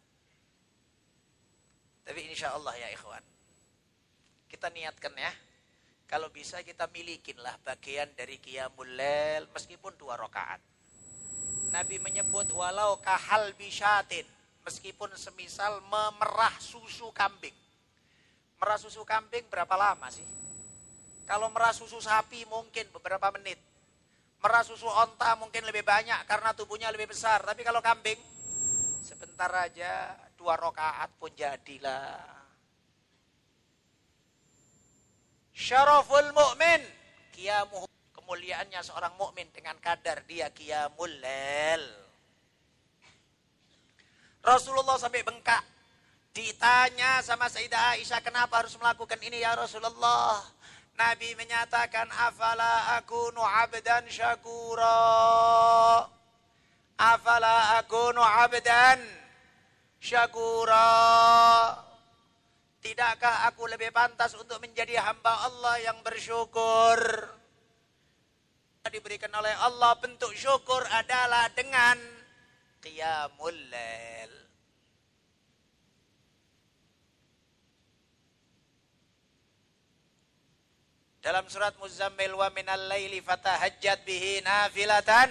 Tapi 2.05 2.21
insya 2.29 2.53
Allah 2.53 2.77
ya 2.77 2.93
ikhwan. 2.93 3.23
Kita 4.51 4.69
niatkan 4.69 5.17
ya. 5.17 5.33
Kalau 6.05 6.29
bisa 6.29 6.61
kita 6.61 6.85
milikinlah 6.93 7.57
bagian 7.65 8.13
dari 8.13 8.37
Qiyamul 8.37 9.01
Lail 9.01 9.49
meskipun 9.57 9.97
dua 9.97 10.21
rakaat. 10.21 10.61
Nabi 11.73 11.97
menyebut 11.97 12.53
walau 12.53 13.01
kahal 13.01 13.57
bisyatin. 13.57 14.29
Meskipun 14.63 15.11
semisal 15.19 15.83
memerah 15.91 16.55
susu 16.63 17.11
kambing. 17.11 17.55
Merah 18.63 18.79
susu 18.79 19.03
kambing 19.03 19.43
berapa 19.51 19.75
lama 19.75 20.07
sih? 20.07 20.27
Kalau 21.27 21.51
merah 21.51 21.75
susu 21.75 21.99
sapi 21.99 22.47
mungkin 22.47 22.87
beberapa 22.95 23.31
menit. 23.35 23.59
Merah 24.43 24.63
susu 24.63 24.87
onta 24.87 25.35
mungkin 25.39 25.67
lebih 25.67 25.87
banyak 25.87 26.27
karena 26.27 26.55
tubuhnya 26.55 26.91
lebih 26.95 27.11
besar. 27.11 27.43
Tapi 27.43 27.63
kalau 27.67 27.83
kambing 27.83 28.19
sebentar 29.03 29.51
aja 29.51 30.15
dua 30.39 30.55
rakaat 30.59 31.11
pun 31.19 31.31
jadilah. 31.35 32.23
Syaraful 35.55 36.31
mu'min. 36.35 36.83
Qiyamuhu. 37.35 37.87
Kemuliaannya 38.13 38.81
seorang 38.87 39.19
mukmin 39.19 39.51
dengan 39.51 39.77
kadar 39.83 40.23
dia 40.25 40.49
qiyamul 40.55 41.11
lail. 41.21 42.02
Rasulullah 44.43 44.99
sampai 44.99 45.23
bengkak. 45.23 45.63
Ditanya 46.35 47.23
sama 47.23 47.47
Sayyidah 47.47 47.95
Aisyah, 47.95 48.19
kenapa 48.25 48.65
harus 48.65 48.75
melakukan 48.81 49.21
ini 49.23 49.45
ya 49.45 49.55
Rasulullah? 49.55 50.43
Nabi 50.99 51.37
menyatakan, 51.39 52.11
afala 52.11 52.99
akunu 52.99 53.41
abdan 53.41 54.05
syakura. 54.11 54.99
Afala 56.99 57.79
akunu 57.81 58.21
abdan 58.21 58.99
syakura. 60.03 60.89
Tidakkah 62.83 63.47
aku 63.47 63.71
lebih 63.71 63.95
pantas 63.95 64.35
untuk 64.35 64.59
menjadi 64.59 64.99
hamba 64.99 65.47
Allah 65.47 65.79
yang 65.87 66.03
bersyukur? 66.03 66.99
Diberikan 68.91 69.31
oleh 69.39 69.55
Allah 69.63 69.95
bentuk 70.03 70.35
syukur 70.35 70.83
adalah 70.91 71.47
dengan 71.55 72.22
qiyamul 72.83 73.59
lail. 73.71 74.33
Dalam 81.23 81.47
surat 81.47 81.71
Muzammil 81.79 82.35
wa 82.35 82.51
minal 82.51 82.83
laili 82.91 83.23
fatahajjat 83.23 84.03
bihi 84.03 84.43
nafilatan 84.43 85.31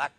lak 0.00 0.16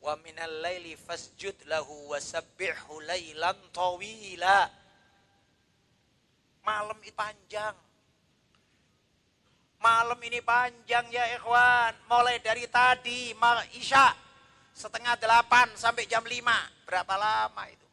wa 0.00 0.16
minal 0.24 0.48
laili 0.64 0.96
fasjud 0.96 1.52
lahu 1.68 2.08
wasabbihu 2.08 3.04
lailan 3.04 3.60
tawila. 3.76 4.79
Malam 6.70 7.02
ini 7.02 7.10
panjang. 7.10 7.74
Malam 9.82 10.20
ini 10.22 10.38
panjang 10.38 11.02
ya 11.10 11.26
ikhwan. 11.34 11.98
Mulai 12.06 12.38
dari 12.38 12.62
tadi 12.70 13.34
isya 13.74 14.14
setengah 14.70 15.18
delapan 15.18 15.66
sampai 15.74 16.06
jam 16.06 16.22
lima. 16.22 16.54
Berapa 16.86 17.18
lama 17.18 17.66
itu? 17.66 17.88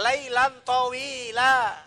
Lailan 0.00 0.64
tawila. 0.64 1.84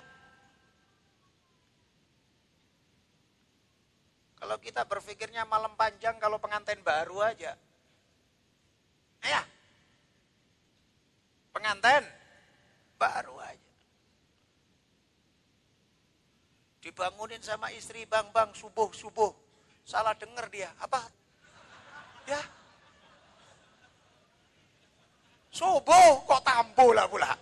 Kalau 4.37 4.61
kita 4.61 4.85
berpikirnya 4.85 5.41
malam 5.49 5.73
panjang 5.73 6.21
kalau 6.21 6.37
pengantin 6.37 6.85
baru 6.85 7.25
aja. 7.25 7.57
Ya. 9.25 9.41
Pengantin 11.49 12.05
baru 13.01 13.41
aja. 13.41 13.64
Dibangunin 16.85 17.41
sama 17.41 17.73
istri 17.73 18.05
bang 18.05 18.29
bang 18.29 18.53
subuh 18.53 18.93
subuh. 18.93 19.33
Salah 19.81 20.13
dengar 20.13 20.45
dia. 20.53 20.69
Apa? 20.77 21.01
Ya. 22.29 22.37
Subuh 25.49 26.21
kok 26.29 26.45
tambu 26.45 26.93
lah 26.93 27.09
pula. 27.09 27.33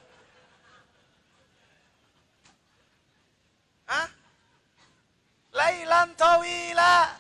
Hah? 3.92 4.08
Lailan 5.52 6.16
tawila. 6.16 7.20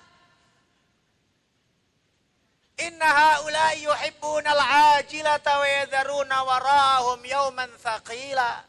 Inna 2.87 3.09
haulai 3.11 3.83
yuhibbuna 3.83 4.47
al-ajilata 4.47 5.59
wa 5.59 5.67
yadharuna 5.67 6.37
warahum 6.47 7.19
yawman 7.27 7.67
thaqila. 7.83 8.63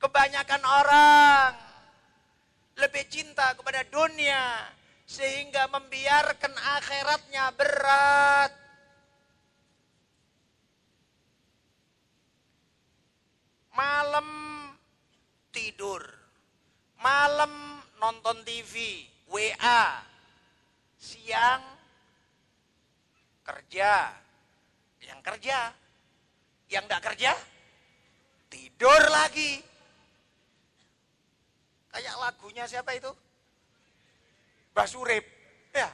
Kebanyakan 0.00 0.62
orang 0.64 1.61
lebih 2.78 3.04
cinta 3.12 3.52
kepada 3.52 3.84
dunia 3.88 4.68
sehingga 5.04 5.68
membiarkan 5.68 6.54
akhiratnya 6.56 7.44
berat. 7.52 8.52
Malam 13.72 14.28
tidur, 15.48 16.04
malam 17.00 17.80
nonton 17.96 18.44
TV, 18.44 19.04
WA, 19.32 19.84
siang 21.00 21.64
kerja. 23.42 24.12
Yang 25.02 25.20
kerja, 25.24 25.58
yang 26.70 26.84
tidak 26.86 27.02
kerja, 27.10 27.32
tidur 28.46 29.02
lagi. 29.10 29.71
Kayak 31.92 32.16
lagunya 32.16 32.64
siapa 32.64 32.96
itu? 32.96 33.12
Basurip. 34.72 35.24
Ya. 35.76 35.92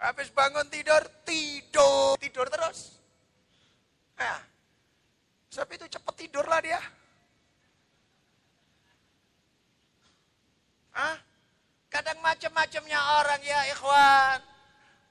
Habis 0.00 0.28
bangun 0.32 0.68
tidur, 0.68 1.00
tidur, 1.24 2.16
tidur 2.20 2.46
terus. 2.52 3.00
Ya. 4.20 4.36
Sebab 5.48 5.68
itu 5.80 5.86
cepat 5.88 6.14
tidurlah 6.20 6.60
dia. 6.60 6.80
Hah? 10.92 11.16
Kadang 11.90 12.20
macam-macamnya 12.20 13.00
orang 13.24 13.40
ya 13.42 13.60
ikhwan. 13.72 14.40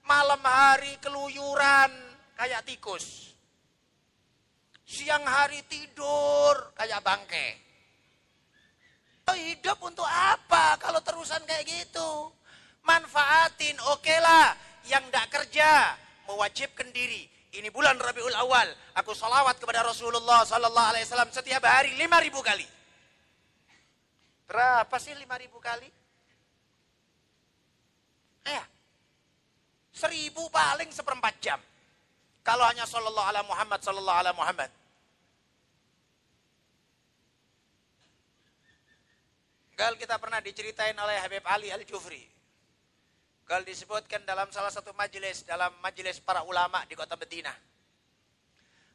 Malam 0.05 0.41
hari 0.45 0.93
keluyuran 1.01 1.91
kayak 2.37 2.65
tikus. 2.65 3.33
Siang 4.89 5.21
hari 5.21 5.61
tidur 5.69 6.73
kayak 6.73 7.05
bangke. 7.05 7.69
Hidup 9.29 9.77
untuk 9.85 10.09
apa 10.09 10.73
kalau 10.81 10.97
terusan 11.05 11.45
kayak 11.45 11.61
gitu? 11.69 12.33
Manfaatin 12.81 13.77
oke 13.85 14.01
okay 14.01 14.17
lah. 14.17 14.57
Yang 14.89 15.13
tidak 15.13 15.27
kerja 15.29 15.69
mewajibkan 16.25 16.89
diri. 16.89 17.29
Ini 17.53 17.69
bulan 17.69 18.01
Rabiul 18.01 18.33
Awal. 18.33 18.73
Aku 18.97 19.13
salawat 19.13 19.61
kepada 19.61 19.85
Rasulullah 19.85 20.41
Sallallahu 20.41 20.89
Alaihi 20.89 21.05
Wasallam 21.05 21.29
setiap 21.29 21.61
hari 21.69 21.93
lima 21.93 22.17
ribu 22.17 22.41
kali. 22.41 22.65
Berapa 24.49 24.97
sih 24.97 25.13
lima 25.13 25.37
ribu 25.37 25.61
kali? 25.61 25.85
Ya. 28.49 28.65
Seribu 29.93 30.49
paling 30.49 30.89
seperempat 30.89 31.37
jam. 31.37 31.61
Kalau 32.41 32.65
hanya 32.65 32.89
sallallahu 32.89 33.29
ala 33.29 33.45
Muhammad, 33.45 33.77
sallallahu 33.85 34.19
ala 34.25 34.33
Muhammad. 34.33 34.78
Gal 39.79 39.95
kita 39.95 40.19
pernah 40.19 40.43
diceritain 40.43 40.91
oleh 40.99 41.15
Habib 41.23 41.39
Ali 41.47 41.71
Al-Jufri. 41.71 42.19
Gal 43.47 43.63
disebutkan 43.63 44.27
dalam 44.27 44.51
salah 44.51 44.75
satu 44.75 44.91
majelis, 44.91 45.47
dalam 45.47 45.71
majelis 45.79 46.19
para 46.19 46.43
ulama 46.43 46.83
di 46.83 46.99
kota 46.99 47.15
Medina. 47.15 47.55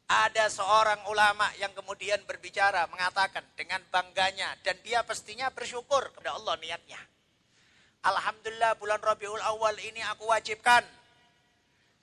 Ada 0.05 0.53
seorang 0.53 1.09
ulama 1.09 1.49
yang 1.57 1.73
kemudian 1.73 2.21
berbicara, 2.29 2.85
mengatakan 2.93 3.41
dengan 3.57 3.81
bangganya. 3.89 4.53
Dan 4.61 4.77
dia 4.85 5.01
pastinya 5.01 5.49
bersyukur 5.49 6.13
kepada 6.13 6.37
Allah 6.37 6.61
niatnya. 6.61 7.01
Alhamdulillah 8.05 8.77
bulan 8.77 9.01
Rabiul 9.01 9.41
Awal 9.41 9.81
ini 9.81 10.05
aku 10.13 10.29
wajibkan 10.29 10.85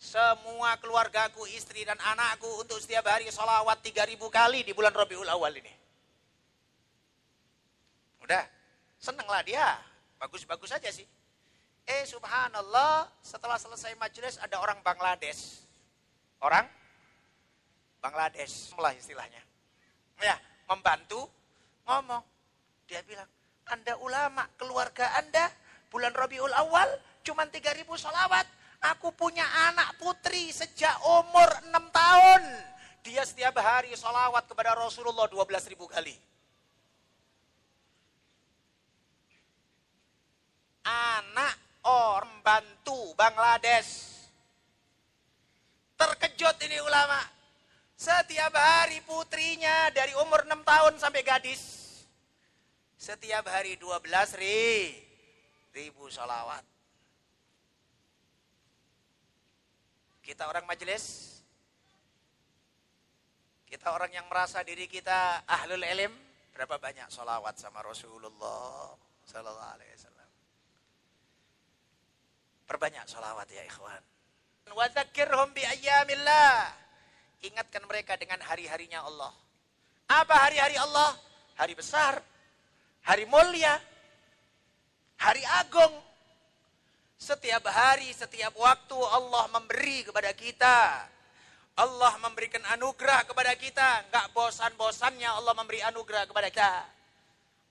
semua 0.02 0.82
keluargaku, 0.82 1.46
istri 1.54 1.86
dan 1.86 2.02
anakku 2.02 2.50
untuk 2.58 2.82
setiap 2.82 3.06
hari 3.06 3.30
sholawat 3.30 3.86
3000 3.86 4.18
kali 4.18 4.66
di 4.66 4.74
bulan 4.74 4.90
Rabiul 4.90 5.30
Awal 5.30 5.62
ini. 5.62 5.74
Udah, 8.26 8.61
senenglah 9.02 9.42
dia. 9.42 9.82
Bagus-bagus 10.22 10.70
saja 10.70 10.94
sih. 10.94 11.04
Eh 11.90 12.06
subhanallah, 12.06 13.10
setelah 13.26 13.58
selesai 13.58 13.98
majelis 13.98 14.38
ada 14.38 14.62
orang 14.62 14.78
Bangladesh. 14.86 15.66
Orang 16.38 16.70
Bangladesh, 17.98 18.70
lah 18.78 18.94
istilahnya. 18.94 19.42
Ya, 20.22 20.38
membantu 20.70 21.26
ngomong. 21.90 22.22
Dia 22.86 23.02
bilang, 23.02 23.28
Anda 23.66 23.98
ulama, 23.98 24.46
keluarga 24.58 25.10
Anda, 25.18 25.50
bulan 25.90 26.14
Rabiul 26.14 26.54
Awal, 26.54 26.90
cuma 27.26 27.50
3000 27.50 27.86
salawat. 27.98 28.46
Aku 28.82 29.14
punya 29.14 29.46
anak 29.70 29.98
putri 30.02 30.50
sejak 30.50 30.98
umur 31.06 31.50
6 31.70 31.74
tahun. 31.94 32.42
Dia 33.06 33.22
setiap 33.26 33.58
hari 33.62 33.94
salawat 33.94 34.50
kepada 34.50 34.74
Rasulullah 34.78 35.30
12.000 35.30 35.78
kali. 35.86 36.31
Anak 40.86 41.86
orang 41.86 42.42
bantu 42.42 43.14
Bangladesh. 43.14 44.22
Terkejut 45.98 46.58
ini 46.66 46.82
ulama. 46.82 47.22
Setiap 47.94 48.50
hari 48.58 48.98
putrinya 49.06 49.94
dari 49.94 50.18
umur 50.18 50.50
6 50.50 50.66
tahun 50.66 50.94
sampai 50.98 51.22
gadis. 51.22 51.62
Setiap 52.98 53.46
hari 53.46 53.78
12 53.78 54.42
ri, 54.42 54.94
ribu 55.74 56.10
salawat. 56.10 56.66
Kita 60.22 60.50
orang 60.50 60.66
majelis, 60.66 61.38
kita 63.66 63.90
orang 63.94 64.14
yang 64.14 64.26
merasa 64.30 64.62
diri 64.62 64.86
kita 64.86 65.46
ahlul 65.50 65.82
ilm, 65.82 66.14
berapa 66.54 66.78
banyak 66.78 67.10
salawat 67.10 67.58
sama 67.58 67.82
Rasulullah 67.82 68.94
Sallallahu 69.26 69.72
Alaihi 69.78 69.94
Wasallam. 69.98 70.11
Perbanyak 72.72 73.04
salawat 73.04 73.52
ya 73.52 73.68
ikhwan. 73.68 74.00
Wadzakirhum 74.72 75.52
bi 75.52 75.60
ayyamillah. 75.60 76.72
Ingatkan 77.44 77.84
mereka 77.84 78.16
dengan 78.16 78.40
hari-harinya 78.40 79.04
Allah. 79.04 79.36
Apa 80.08 80.48
hari-hari 80.48 80.80
Allah? 80.80 81.20
Hari 81.60 81.76
besar, 81.76 82.24
hari 83.04 83.28
mulia, 83.28 83.76
hari 85.20 85.44
agung. 85.60 86.00
Setiap 87.20 87.68
hari, 87.68 88.16
setiap 88.16 88.56
waktu 88.56 88.96
Allah 88.96 89.52
memberi 89.52 90.08
kepada 90.08 90.32
kita. 90.32 91.12
Allah 91.76 92.14
memberikan 92.24 92.64
anugerah 92.72 93.28
kepada 93.28 93.52
kita. 93.60 94.08
Enggak 94.08 94.32
bosan-bosannya 94.32 95.28
Allah 95.28 95.52
memberi 95.60 95.84
anugerah 95.84 96.24
kepada 96.24 96.48
kita. 96.48 96.88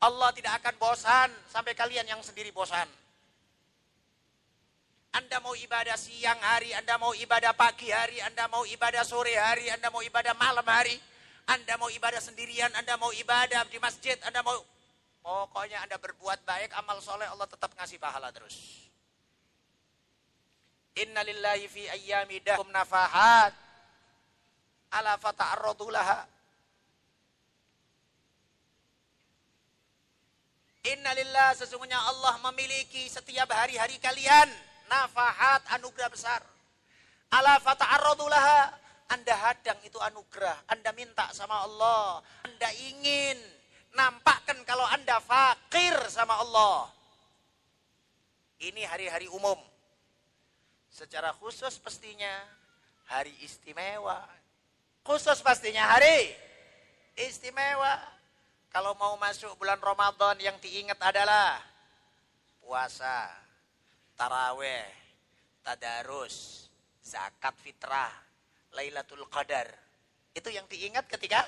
Allah 0.05 0.29
tidak 0.37 0.61
akan 0.61 0.75
bosan 0.77 1.33
sampai 1.49 1.73
kalian 1.73 2.05
yang 2.05 2.21
sendiri 2.21 2.53
bosan. 2.53 3.00
Anda 5.11 5.43
mau 5.43 5.59
ibadah 5.59 5.99
siang 5.99 6.39
hari, 6.39 6.71
Anda 6.71 6.95
mau 6.95 7.11
ibadah 7.11 7.51
pagi 7.59 7.91
hari, 7.91 8.23
Anda 8.23 8.47
mau 8.47 8.63
ibadah 8.63 9.03
sore 9.03 9.35
hari, 9.35 9.67
Anda 9.67 9.91
mau 9.91 9.99
ibadah 10.07 10.39
malam 10.39 10.63
hari, 10.63 10.95
Anda 11.51 11.75
mau 11.75 11.91
ibadah 11.91 12.23
sendirian, 12.23 12.71
Anda 12.79 12.95
mau 12.95 13.11
ibadah 13.11 13.67
di 13.67 13.83
masjid, 13.83 14.15
Anda 14.23 14.47
mau 14.47 14.55
pokoknya 15.21 15.83
Anda 15.83 15.99
berbuat 15.99 16.47
baik, 16.47 16.71
amal 16.79 17.03
soleh 17.03 17.27
Allah 17.27 17.51
tetap 17.51 17.75
ngasih 17.75 17.99
pahala 17.99 18.31
terus. 18.31 18.87
Inna 20.95 21.27
lillahi 21.27 21.67
fi 21.67 21.91
ayyami 21.91 22.39
dahum 22.47 22.71
nafahat 22.71 23.51
ala 24.95 25.19
fata'arradu 25.19 25.91
laha. 25.91 26.23
Inna 30.87 31.13
lillah 31.13 31.53
sesungguhnya 31.59 31.99
Allah 31.99 32.41
memiliki 32.47 33.05
setiap 33.11 33.53
hari-hari 33.53 34.01
kalian 34.01 34.70
nafahat 34.91 35.63
anugerah 35.79 36.11
besar. 36.11 36.43
Ala 37.31 37.63
fata'arradu 37.63 38.27
laha. 38.27 38.75
Anda 39.11 39.35
hadang 39.35 39.79
itu 39.87 39.99
anugerah. 40.03 40.71
Anda 40.71 40.91
minta 40.95 41.31
sama 41.31 41.63
Allah. 41.67 42.23
Anda 42.47 42.69
ingin 42.75 43.39
nampakkan 43.95 44.59
kalau 44.67 44.87
Anda 44.91 45.23
fakir 45.23 45.95
sama 46.11 46.39
Allah. 46.43 46.91
Ini 48.61 48.87
hari-hari 48.87 49.27
umum. 49.31 49.59
Secara 50.91 51.35
khusus 51.39 51.79
pastinya 51.79 52.31
hari 53.07 53.35
istimewa. 53.43 54.21
Khusus 55.07 55.43
pastinya 55.43 55.91
hari 55.91 56.35
istimewa. 57.19 57.99
Kalau 58.71 58.95
mau 58.95 59.19
masuk 59.19 59.59
bulan 59.59 59.83
Ramadan 59.83 60.39
yang 60.39 60.55
diingat 60.63 60.99
adalah 61.03 61.59
puasa, 62.63 63.27
taraweh, 64.21 64.85
tadarus, 65.65 66.69
zakat 67.01 67.57
fitrah, 67.65 68.13
Lailatul 68.77 69.25
Qadar. 69.33 69.65
Itu 70.37 70.53
yang 70.53 70.69
diingat 70.69 71.09
ketika 71.09 71.41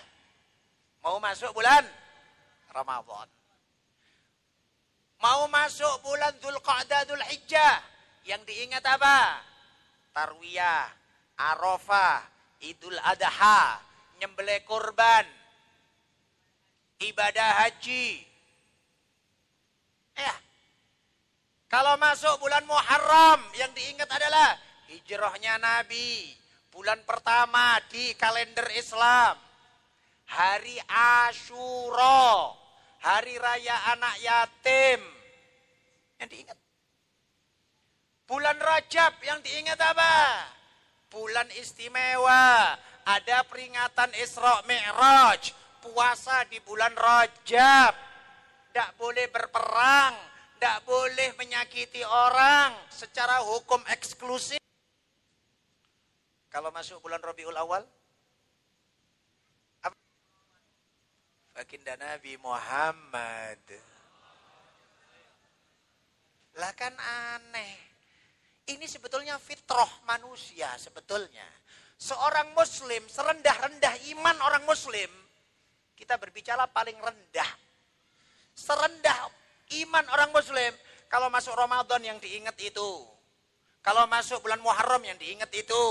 mau 1.05 1.21
masuk 1.21 1.53
bulan 1.53 1.85
Ramadan. 2.73 3.29
Mau 5.21 5.45
masuk 5.53 6.01
bulan 6.01 6.33
Dzulqa'dah 6.41 7.05
Dzulhijjah, 7.07 7.77
yang 8.27 8.41
diingat 8.49 8.83
apa? 8.89 9.39
Tarwiyah, 10.17 10.89
Arafah, 11.39 12.25
Idul 12.65 12.99
Adha, 13.05 13.79
nyembelih 14.19 14.65
kurban, 14.67 15.29
ibadah 16.99 17.51
haji. 17.63 18.27
Ya, 20.19 20.35
kalau 21.73 21.97
masuk 21.97 22.37
bulan 22.37 22.69
Muharram 22.69 23.41
yang 23.57 23.73
diingat 23.73 24.05
adalah 24.05 24.61
hijrahnya 24.93 25.57
Nabi. 25.57 26.37
Bulan 26.69 27.01
pertama 27.09 27.81
di 27.89 28.13
kalender 28.13 28.69
Islam. 28.77 29.41
Hari 30.29 30.77
Ashura. 30.85 32.53
Hari 33.01 33.41
raya 33.41 33.89
anak 33.97 34.15
yatim. 34.21 35.01
Yang 36.21 36.29
diingat. 36.37 36.57
Bulan 38.29 38.61
Rajab 38.61 39.17
yang 39.25 39.41
diingat 39.41 39.81
apa? 39.81 40.45
Bulan 41.09 41.49
istimewa. 41.57 42.77
Ada 43.09 43.49
peringatan 43.49 44.13
Isra 44.21 44.61
Mi'raj. 44.69 45.57
Puasa 45.81 46.45
di 46.53 46.61
bulan 46.61 46.93
Rajab. 46.93 47.97
Tidak 48.69 48.91
boleh 49.01 49.25
berperang 49.33 50.32
tidak 50.63 50.87
boleh 50.87 51.35
menyakiti 51.43 52.07
orang 52.07 52.71
secara 52.87 53.43
hukum 53.43 53.83
eksklusif. 53.91 54.63
Kalau 56.47 56.71
masuk 56.71 57.03
bulan 57.03 57.19
Rabiul 57.19 57.59
Awal, 57.59 57.83
apa? 59.83 59.99
Baginda 61.51 61.99
Nabi 61.99 62.39
Muhammad. 62.39 63.59
Lah 66.63 66.71
kan 66.79 66.95
aneh. 66.95 67.75
Ini 68.71 68.87
sebetulnya 68.87 69.43
fitrah 69.43 69.91
manusia 70.07 70.71
sebetulnya. 70.79 71.51
Seorang 71.99 72.55
muslim, 72.55 73.03
serendah-rendah 73.11 73.99
iman 74.15 74.39
orang 74.47 74.63
muslim, 74.63 75.11
kita 75.99 76.15
berbicara 76.23 76.71
paling 76.71 77.03
rendah. 77.03 77.51
Serendah 78.55 79.42
iman 79.81 80.05
orang 80.13 80.29
muslim, 80.35 80.73
kalau 81.09 81.33
masuk 81.33 81.57
Ramadan 81.57 82.05
yang 82.05 82.19
diingat 82.21 82.61
itu. 82.61 83.13
Kalau 83.83 84.07
masuk 84.07 84.47
bulan 84.47 84.63
Muharram 84.63 85.03
yang 85.03 85.19
diingat 85.19 85.51
itu. 85.53 85.87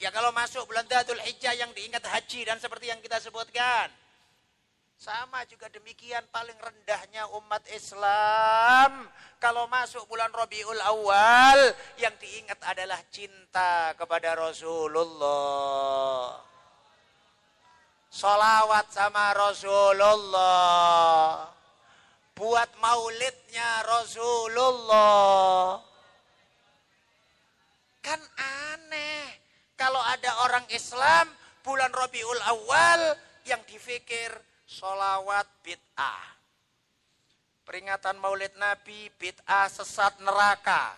Ya 0.00 0.08
kalau 0.08 0.32
masuk 0.32 0.64
bulan 0.64 0.88
Dhul 0.88 1.20
Hijjah 1.20 1.52
yang 1.52 1.68
diingat 1.76 2.00
haji 2.00 2.48
dan 2.48 2.56
seperti 2.56 2.88
yang 2.88 2.96
kita 3.04 3.20
sebutkan. 3.20 3.92
Sama 4.96 5.44
juga 5.48 5.68
demikian 5.68 6.24
paling 6.32 6.56
rendahnya 6.56 7.28
umat 7.36 7.60
Islam. 7.68 9.04
Kalau 9.36 9.68
masuk 9.68 10.08
bulan 10.08 10.32
Rabiul 10.32 10.80
Awal 10.80 11.76
yang 12.00 12.16
diingat 12.16 12.56
adalah 12.64 13.04
cinta 13.12 13.92
kepada 13.96 14.36
Rasulullah. 14.36 16.40
Salawat 18.08 18.88
sama 18.92 19.32
Rasulullah. 19.36 20.40
Buat 22.40 22.72
maulidnya 22.80 23.84
Rasulullah. 23.84 25.76
Kan 28.00 28.16
aneh. 28.40 29.36
Kalau 29.76 30.00
ada 30.00 30.48
orang 30.48 30.64
Islam 30.72 31.28
bulan 31.60 31.92
Rabiul 31.92 32.40
Awal 32.40 33.12
yang 33.44 33.60
difikir 33.68 34.32
solawat 34.64 35.44
bid'ah. 35.60 36.40
Peringatan 37.68 38.16
maulid 38.16 38.56
Nabi 38.56 39.12
bid'ah 39.20 39.68
sesat 39.68 40.16
neraka. 40.24 40.96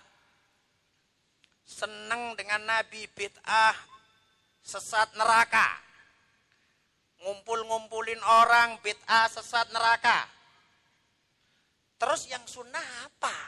Seneng 1.66 2.38
dengan 2.38 2.62
Nabi 2.70 3.10
bid'ah 3.18 3.74
sesat 4.62 5.10
neraka. 5.18 5.74
Ngumpul-ngumpulin 7.26 8.22
orang 8.22 8.78
bid'ah 8.78 9.26
sesat 9.26 9.66
neraka. 9.74 10.41
Terus 12.02 12.26
yang 12.26 12.42
sunnah 12.50 12.82
apa? 13.06 13.38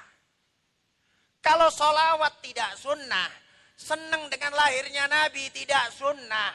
Kalau 1.43 1.75
solawat 1.75 2.39
tidak 2.39 2.79
sunnah, 2.79 3.27
seneng 3.75 4.31
dengan 4.31 4.55
lahirnya 4.55 5.11
Nabi 5.11 5.51
tidak 5.51 5.91
sunnah, 5.91 6.55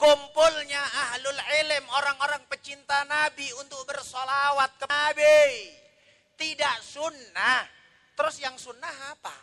kumpulnya 0.00 0.80
ahlul 0.80 1.36
ilm, 1.36 1.84
orang-orang 2.00 2.48
pecinta 2.48 3.04
Nabi 3.04 3.44
untuk 3.60 3.84
bersolawat 3.84 4.72
ke 4.80 4.88
Nabi. 4.88 5.44
Tidak 6.32 6.76
sunnah. 6.80 7.68
Terus 8.16 8.40
yang 8.40 8.56
sunnah 8.56 9.12
apa? 9.12 9.36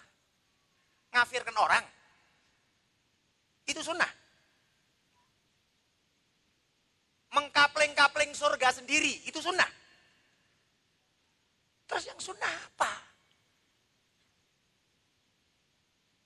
Ngafirkan 1.14 1.54
orang. 1.54 1.86
Itu 3.70 3.86
sunnah. 3.86 4.10
Mengkapling-kapling 7.30 8.34
surga 8.34 8.74
sendiri. 8.74 9.22
Itu 9.30 9.38
sunnah. 9.38 9.80
Terus 11.92 12.08
yang 12.08 12.22
sunnah 12.24 12.48
apa? 12.48 12.92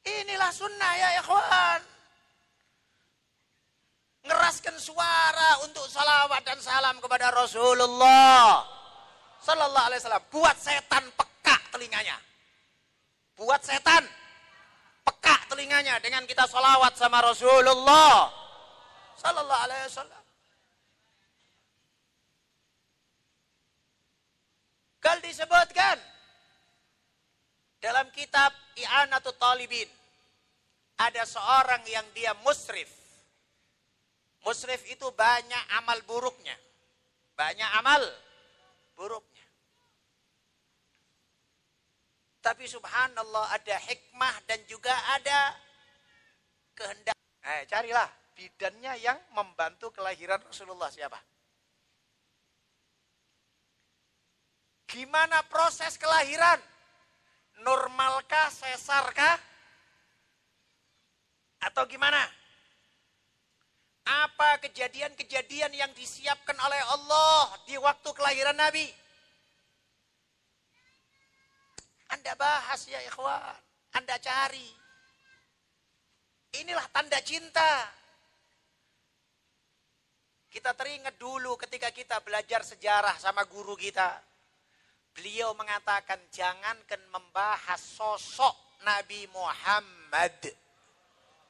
Inilah 0.05 0.53
sunnah 0.53 0.91
ya 0.93 1.09
ikhwan. 1.26 1.82
Ngeraskan 4.30 4.78
suara 4.78 5.66
untuk 5.66 5.89
salawat 5.89 6.45
dan 6.45 6.61
salam 6.61 7.01
kepada 7.01 7.34
Rasulullah. 7.34 8.61
Sallallahu 9.41 9.86
alaihi 9.89 10.01
wasallam. 10.05 10.26
Buat 10.30 10.57
setan 10.61 11.03
peka 11.18 11.57
telinganya. 11.74 12.18
Buat 13.34 13.66
setan 13.66 14.05
peka 15.01 15.49
telinganya 15.49 15.97
dengan 15.97 16.30
kita 16.30 16.45
salawat 16.45 16.93
sama 16.93 17.26
Rasulullah. 17.26 18.30
Sallallahu 19.18 19.63
alaihi 19.66 19.89
wasallam. 19.89 20.24
Kal 25.05 25.21
disebutkan 25.21 26.01
dalam 27.77 28.09
kitab 28.09 28.49
I'anatul 28.73 29.37
Talibin 29.37 29.85
ada 30.97 31.21
seorang 31.29 31.85
yang 31.85 32.09
dia 32.17 32.33
musrif. 32.41 32.89
Musrif 34.41 34.81
itu 34.89 35.05
banyak 35.13 35.63
amal 35.77 36.01
buruknya. 36.09 36.57
Banyak 37.37 37.69
amal 37.85 38.01
buruknya. 38.97 39.45
Tapi 42.41 42.65
subhanallah 42.65 43.53
ada 43.53 43.77
hikmah 43.85 44.41
dan 44.49 44.57
juga 44.65 44.93
ada 45.13 45.53
kehendak. 46.73 47.17
Eh, 47.45 47.69
carilah 47.69 48.09
bidannya 48.33 48.97
yang 49.05 49.21
membantu 49.37 49.93
kelahiran 49.93 50.41
Rasulullah 50.49 50.89
siapa? 50.89 51.34
Gimana 54.95 55.43
proses 55.51 55.99
kelahiran? 55.99 56.55
Normalkah, 57.67 58.47
sesarkah? 58.47 59.35
Atau 61.59 61.83
gimana? 61.91 62.23
Apa 64.07 64.63
kejadian-kejadian 64.63 65.75
yang 65.75 65.91
disiapkan 65.91 66.55
oleh 66.55 66.79
Allah 66.95 67.59
di 67.67 67.75
waktu 67.75 68.07
kelahiran 68.15 68.55
Nabi? 68.55 68.87
Anda 72.15 72.31
bahas 72.39 72.87
ya 72.87 73.03
ikhwan. 73.03 73.59
Anda 73.99 74.15
cari. 74.23 74.69
Inilah 76.63 76.87
tanda 76.95 77.19
cinta. 77.19 77.91
Kita 80.47 80.71
teringat 80.71 81.19
dulu 81.19 81.59
ketika 81.59 81.91
kita 81.91 82.23
belajar 82.23 82.63
sejarah 82.63 83.19
sama 83.19 83.43
guru 83.43 83.75
kita. 83.75 84.34
Beliau 85.16 85.55
mengatakan 85.55 86.20
jangankan 86.28 86.99
membahas 87.07 87.80
sosok 87.80 88.51
Nabi 88.84 89.24
Muhammad 89.32 90.51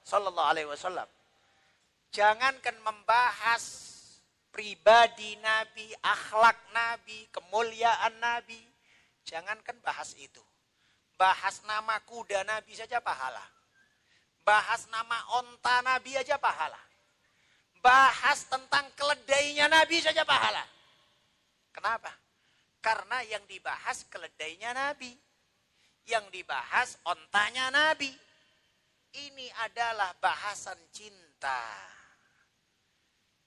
sallallahu 0.06 0.52
alaihi 0.54 0.70
wasallam. 0.70 1.10
Jangankan 2.14 2.78
membahas 2.86 3.64
pribadi 4.54 5.36
Nabi, 5.42 5.92
akhlak 6.00 6.56
Nabi, 6.72 7.28
kemuliaan 7.34 8.16
Nabi. 8.22 8.62
Jangankan 9.26 9.82
bahas 9.82 10.14
itu. 10.16 10.40
Bahas 11.18 11.66
nama 11.66 11.98
kuda 12.06 12.46
Nabi 12.46 12.78
saja 12.78 13.02
pahala. 13.02 13.42
Bahas 14.46 14.86
nama 14.94 15.42
onta 15.42 15.82
Nabi 15.82 16.14
aja 16.16 16.38
pahala. 16.38 16.78
Bahas 17.82 18.46
tentang 18.46 18.86
keledainya 18.94 19.66
Nabi 19.68 19.98
saja 20.00 20.22
pahala. 20.22 20.62
Kenapa? 21.74 22.14
Karena 22.86 23.18
yang 23.26 23.42
dibahas 23.50 24.06
keledainya 24.14 24.70
Nabi. 24.78 25.10
Yang 26.06 26.30
dibahas 26.30 27.02
ontanya 27.02 27.74
Nabi. 27.74 28.14
Ini 29.10 29.50
adalah 29.66 30.14
bahasan 30.22 30.78
cinta. 30.94 31.66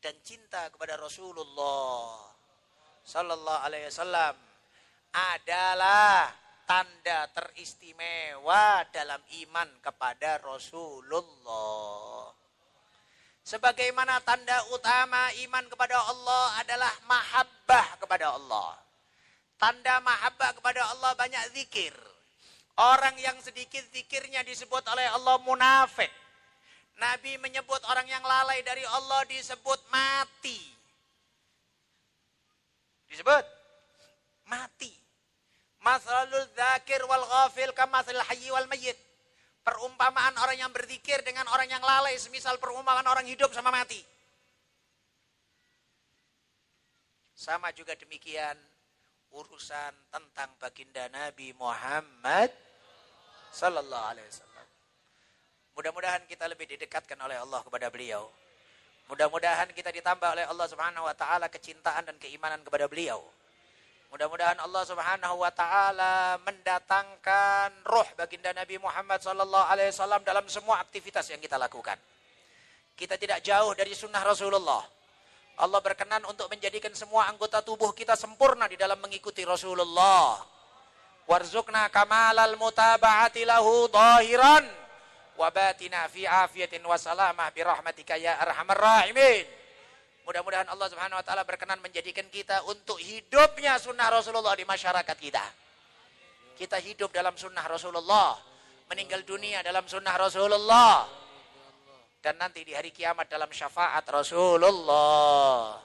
Dan 0.02 0.18
cinta 0.26 0.66
kepada 0.74 0.98
Rasulullah. 0.98 2.34
Sallallahu 3.06 3.62
alaihi 3.62 3.86
wasallam. 3.86 4.34
Adalah 5.14 6.34
tanda 6.66 7.30
teristimewa 7.30 8.82
dalam 8.90 9.22
iman 9.22 9.70
kepada 9.78 10.42
Rasulullah. 10.42 12.26
Sebagaimana 13.46 14.18
tanda 14.26 14.66
utama 14.74 15.30
iman 15.46 15.64
kepada 15.70 15.94
Allah 16.10 16.58
adalah 16.58 16.90
mahabbah 17.06 18.02
kepada 18.02 18.34
Allah. 18.34 18.87
Tanda 19.58 19.98
mahabbah 19.98 20.54
kepada 20.54 20.86
Allah 20.94 21.18
banyak 21.18 21.44
zikir. 21.50 21.90
Orang 22.78 23.18
yang 23.18 23.34
sedikit 23.42 23.82
zikirnya 23.90 24.46
disebut 24.46 24.86
oleh 24.86 25.06
Allah 25.18 25.34
munafik. 25.42 26.10
Nabi 26.94 27.34
menyebut 27.42 27.82
orang 27.90 28.06
yang 28.06 28.22
lalai 28.22 28.62
dari 28.62 28.86
Allah 28.86 29.26
disebut 29.26 29.82
mati. 29.90 30.62
Disebut 33.10 33.44
mati. 34.46 34.94
Masalul 35.82 36.46
zakir 36.54 37.02
wal 37.10 37.26
ghafil 37.26 37.74
kamathil 37.74 38.22
hayyi 38.30 38.54
wal 38.54 38.70
mayyit. 38.70 38.98
Perumpamaan 39.66 40.38
orang 40.38 40.54
yang 40.54 40.70
berzikir 40.70 41.18
dengan 41.26 41.50
orang 41.50 41.66
yang 41.66 41.82
lalai 41.82 42.14
semisal 42.14 42.62
perumpamaan 42.62 43.06
orang 43.10 43.26
hidup 43.26 43.50
sama 43.50 43.74
mati. 43.74 43.98
Sama 47.34 47.74
juga 47.74 47.98
demikian 47.98 48.54
urusan 49.32 49.92
tentang 50.08 50.50
baginda 50.56 51.08
Nabi 51.12 51.52
Muhammad 51.56 52.50
sallallahu 53.52 54.08
alaihi 54.14 54.28
wasallam. 54.28 54.66
Mudah-mudahan 55.78 56.22
kita 56.26 56.50
lebih 56.50 56.66
didekatkan 56.66 57.18
oleh 57.22 57.38
Allah 57.38 57.60
kepada 57.62 57.86
beliau. 57.92 58.26
Mudah-mudahan 59.08 59.72
kita 59.72 59.88
ditambah 59.88 60.28
oleh 60.36 60.44
Allah 60.44 60.66
Subhanahu 60.68 61.08
wa 61.08 61.16
taala 61.16 61.48
kecintaan 61.48 62.04
dan 62.04 62.16
keimanan 62.20 62.60
kepada 62.60 62.84
beliau. 62.90 63.24
Mudah-mudahan 64.08 64.56
Allah 64.60 64.82
Subhanahu 64.88 65.36
wa 65.40 65.52
taala 65.52 66.40
mendatangkan 66.44 67.84
roh 67.84 68.08
baginda 68.16 68.52
Nabi 68.56 68.80
Muhammad 68.80 69.20
sallallahu 69.20 69.68
alaihi 69.68 69.92
wasallam 69.92 70.24
dalam 70.24 70.44
semua 70.48 70.80
aktivitas 70.80 71.28
yang 71.28 71.40
kita 71.40 71.60
lakukan. 71.60 71.96
Kita 72.98 73.14
tidak 73.14 73.44
jauh 73.44 73.72
dari 73.78 73.94
sunnah 73.94 74.24
Rasulullah. 74.24 74.97
Allah 75.58 75.82
berkenan 75.82 76.22
untuk 76.30 76.46
menjadikan 76.46 76.94
semua 76.94 77.26
anggota 77.26 77.58
tubuh 77.66 77.90
kita 77.90 78.14
sempurna 78.14 78.70
di 78.70 78.78
dalam 78.78 78.94
mengikuti 79.02 79.42
Rasulullah. 79.42 80.38
Warzukna 81.26 81.90
kamalal 81.90 82.54
mutaba'ati 82.54 83.42
lahu 83.42 83.90
zahiran 83.90 84.62
wa 85.34 85.50
batina 85.50 86.06
fi 86.06 86.30
afiyatin 86.30 86.78
wa 86.86 86.94
salamah 86.94 87.50
bi 87.50 87.66
rahmatika 87.66 88.14
ya 88.14 88.38
arhamar 88.38 88.78
rahimin. 88.78 89.44
Mudah-mudahan 90.22 90.70
Allah 90.70 90.86
Subhanahu 90.94 91.18
wa 91.18 91.24
taala 91.26 91.42
berkenan 91.42 91.82
menjadikan 91.82 92.30
kita 92.30 92.62
untuk 92.70 93.02
hidupnya 93.02 93.82
sunnah 93.82 94.14
Rasulullah 94.14 94.54
di 94.54 94.62
masyarakat 94.62 95.16
kita. 95.18 95.42
Kita 96.54 96.78
hidup 96.78 97.10
dalam 97.10 97.34
sunnah 97.34 97.66
Rasulullah, 97.66 98.38
meninggal 98.86 99.26
dunia 99.26 99.58
dalam 99.66 99.90
sunnah 99.90 100.14
Rasulullah 100.14 101.17
dan 102.18 102.34
nanti 102.34 102.66
di 102.66 102.74
hari 102.74 102.90
kiamat 102.90 103.30
dalam 103.30 103.48
syafaat 103.50 104.02
Rasulullah 104.10 105.78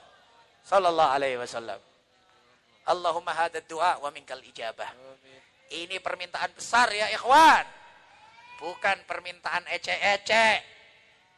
sallallahu 0.66 1.10
alaihi 1.14 1.38
wasallam. 1.38 1.78
Allahumma 2.84 3.32
hadha 3.32 3.64
du'a 3.64 3.96
wa 4.02 4.10
minkal 4.12 4.42
ijabah. 4.44 4.92
Ini 5.72 5.96
permintaan 6.04 6.52
besar 6.52 6.92
ya 6.92 7.08
ikhwan. 7.14 7.64
Bukan 8.60 9.08
permintaan 9.08 9.64
ece-ece. 9.72 10.60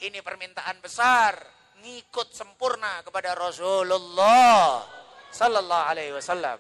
Ini 0.03 0.21
permintaan 0.21 0.83
besar 0.83 1.39
ngikut 1.81 2.35
sempurna 2.35 3.01
kepada 3.07 3.33
Rasulullah 3.39 4.83
sallallahu 5.31 5.85
alaihi 5.87 6.13
wasallam. 6.13 6.59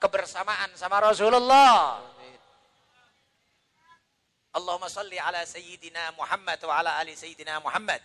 Kebersamaan 0.00 0.72
sama 0.78 1.02
Rasulullah. 1.02 2.00
Allahumma 4.50 4.90
salli 4.90 5.14
ala 5.14 5.46
sayyidina 5.46 6.18
Muhammad 6.18 6.58
wa 6.66 6.74
ala 6.82 6.98
ali 6.98 7.14
sayyidina 7.14 7.62
Muhammad. 7.62 8.02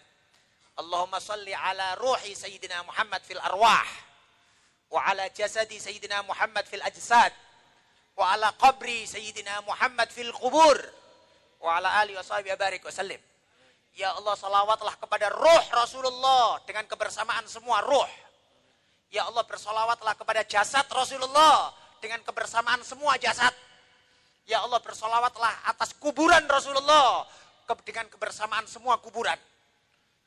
Allahumma 0.77 1.17
salli 1.17 1.55
ala 1.55 1.97
ruhi 1.97 2.37
sayyidina 2.37 2.85
Muhammad 2.85 3.21
fil 3.25 3.41
arwah. 3.41 3.87
Wa 4.93 5.09
ala 5.09 5.25
jasadi 5.33 5.81
sayyidina 5.81 6.21
Muhammad 6.21 6.69
fil 6.69 6.85
ajsad. 6.85 7.33
Wa 8.13 8.37
ala 8.37 8.53
qabri 8.61 9.09
sayyidina 9.09 9.65
Muhammad 9.65 10.13
fil 10.13 10.29
qubur. 10.37 10.77
Wa 11.65 11.81
ala 11.81 12.05
ali 12.05 12.13
wa 12.13 12.21
sahbihi 12.21 12.53
barik 12.53 12.85
wa 12.85 12.93
sallim. 12.93 13.19
Ya 13.95 14.11
Allah 14.13 14.35
salawatlah 14.35 14.99
kepada 15.01 15.31
ruh 15.31 15.65
Rasulullah 15.71 16.59
dengan 16.67 16.85
kebersamaan 16.85 17.47
semua 17.49 17.81
ruh. 17.81 18.11
Ya 19.09 19.25
Allah 19.25 19.47
bersalawatlah 19.47 20.13
kepada 20.19 20.43
jasad 20.43 20.83
Rasulullah 20.91 21.71
dengan 22.03 22.19
kebersamaan 22.21 22.83
semua 22.83 23.15
jasad. 23.17 23.55
Ya 24.45 24.61
Allah 24.61 24.77
bersolawatlah 24.77 25.73
atas 25.73 25.97
kuburan 25.97 26.45
Rasulullah 26.45 27.25
dengan 27.81 28.05
kebersamaan 28.13 28.69
semua 28.69 29.01
kuburan 29.01 29.37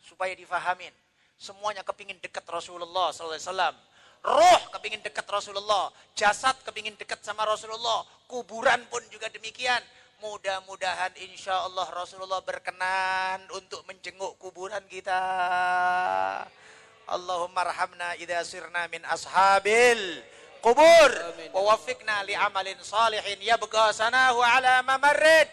supaya 0.03 0.35
difahamin. 0.35 0.91
Semuanya 1.39 1.87
kepingin 1.87 2.19
dekat 2.19 2.43
Rasulullah 2.51 3.15
SAW. 3.15 3.79
Roh 4.27 4.63
kepingin 4.75 4.99
dekat 5.07 5.23
Rasulullah. 5.31 5.95
Jasad 6.19 6.59
kepingin 6.67 6.99
dekat 6.99 7.23
sama 7.23 7.47
Rasulullah. 7.47 8.03
Kuburan 8.27 8.83
pun 8.91 9.07
juga 9.15 9.31
demikian. 9.31 9.79
Mudah-mudahan 10.19 11.15
insya 11.23 11.63
Allah 11.63 11.87
Rasulullah 11.95 12.43
berkenan 12.43 13.47
untuk 13.55 13.87
menjenguk 13.87 14.35
kuburan 14.43 14.83
kita. 14.91 15.23
Allahumma 17.07 17.63
rahamna 17.63 18.19
idha 18.19 18.43
sirna 18.43 18.91
min 18.91 19.07
ashabil 19.07 20.19
kubur. 20.61 21.11
Wa 21.55 21.75
wafiqna 21.75 22.27
li 22.29 22.35
amalin 22.35 22.79
salihin 22.83 23.39
yabqa 23.43 23.93
sanahu 23.95 24.43
ala 24.43 24.83
mamarrid 24.85 25.49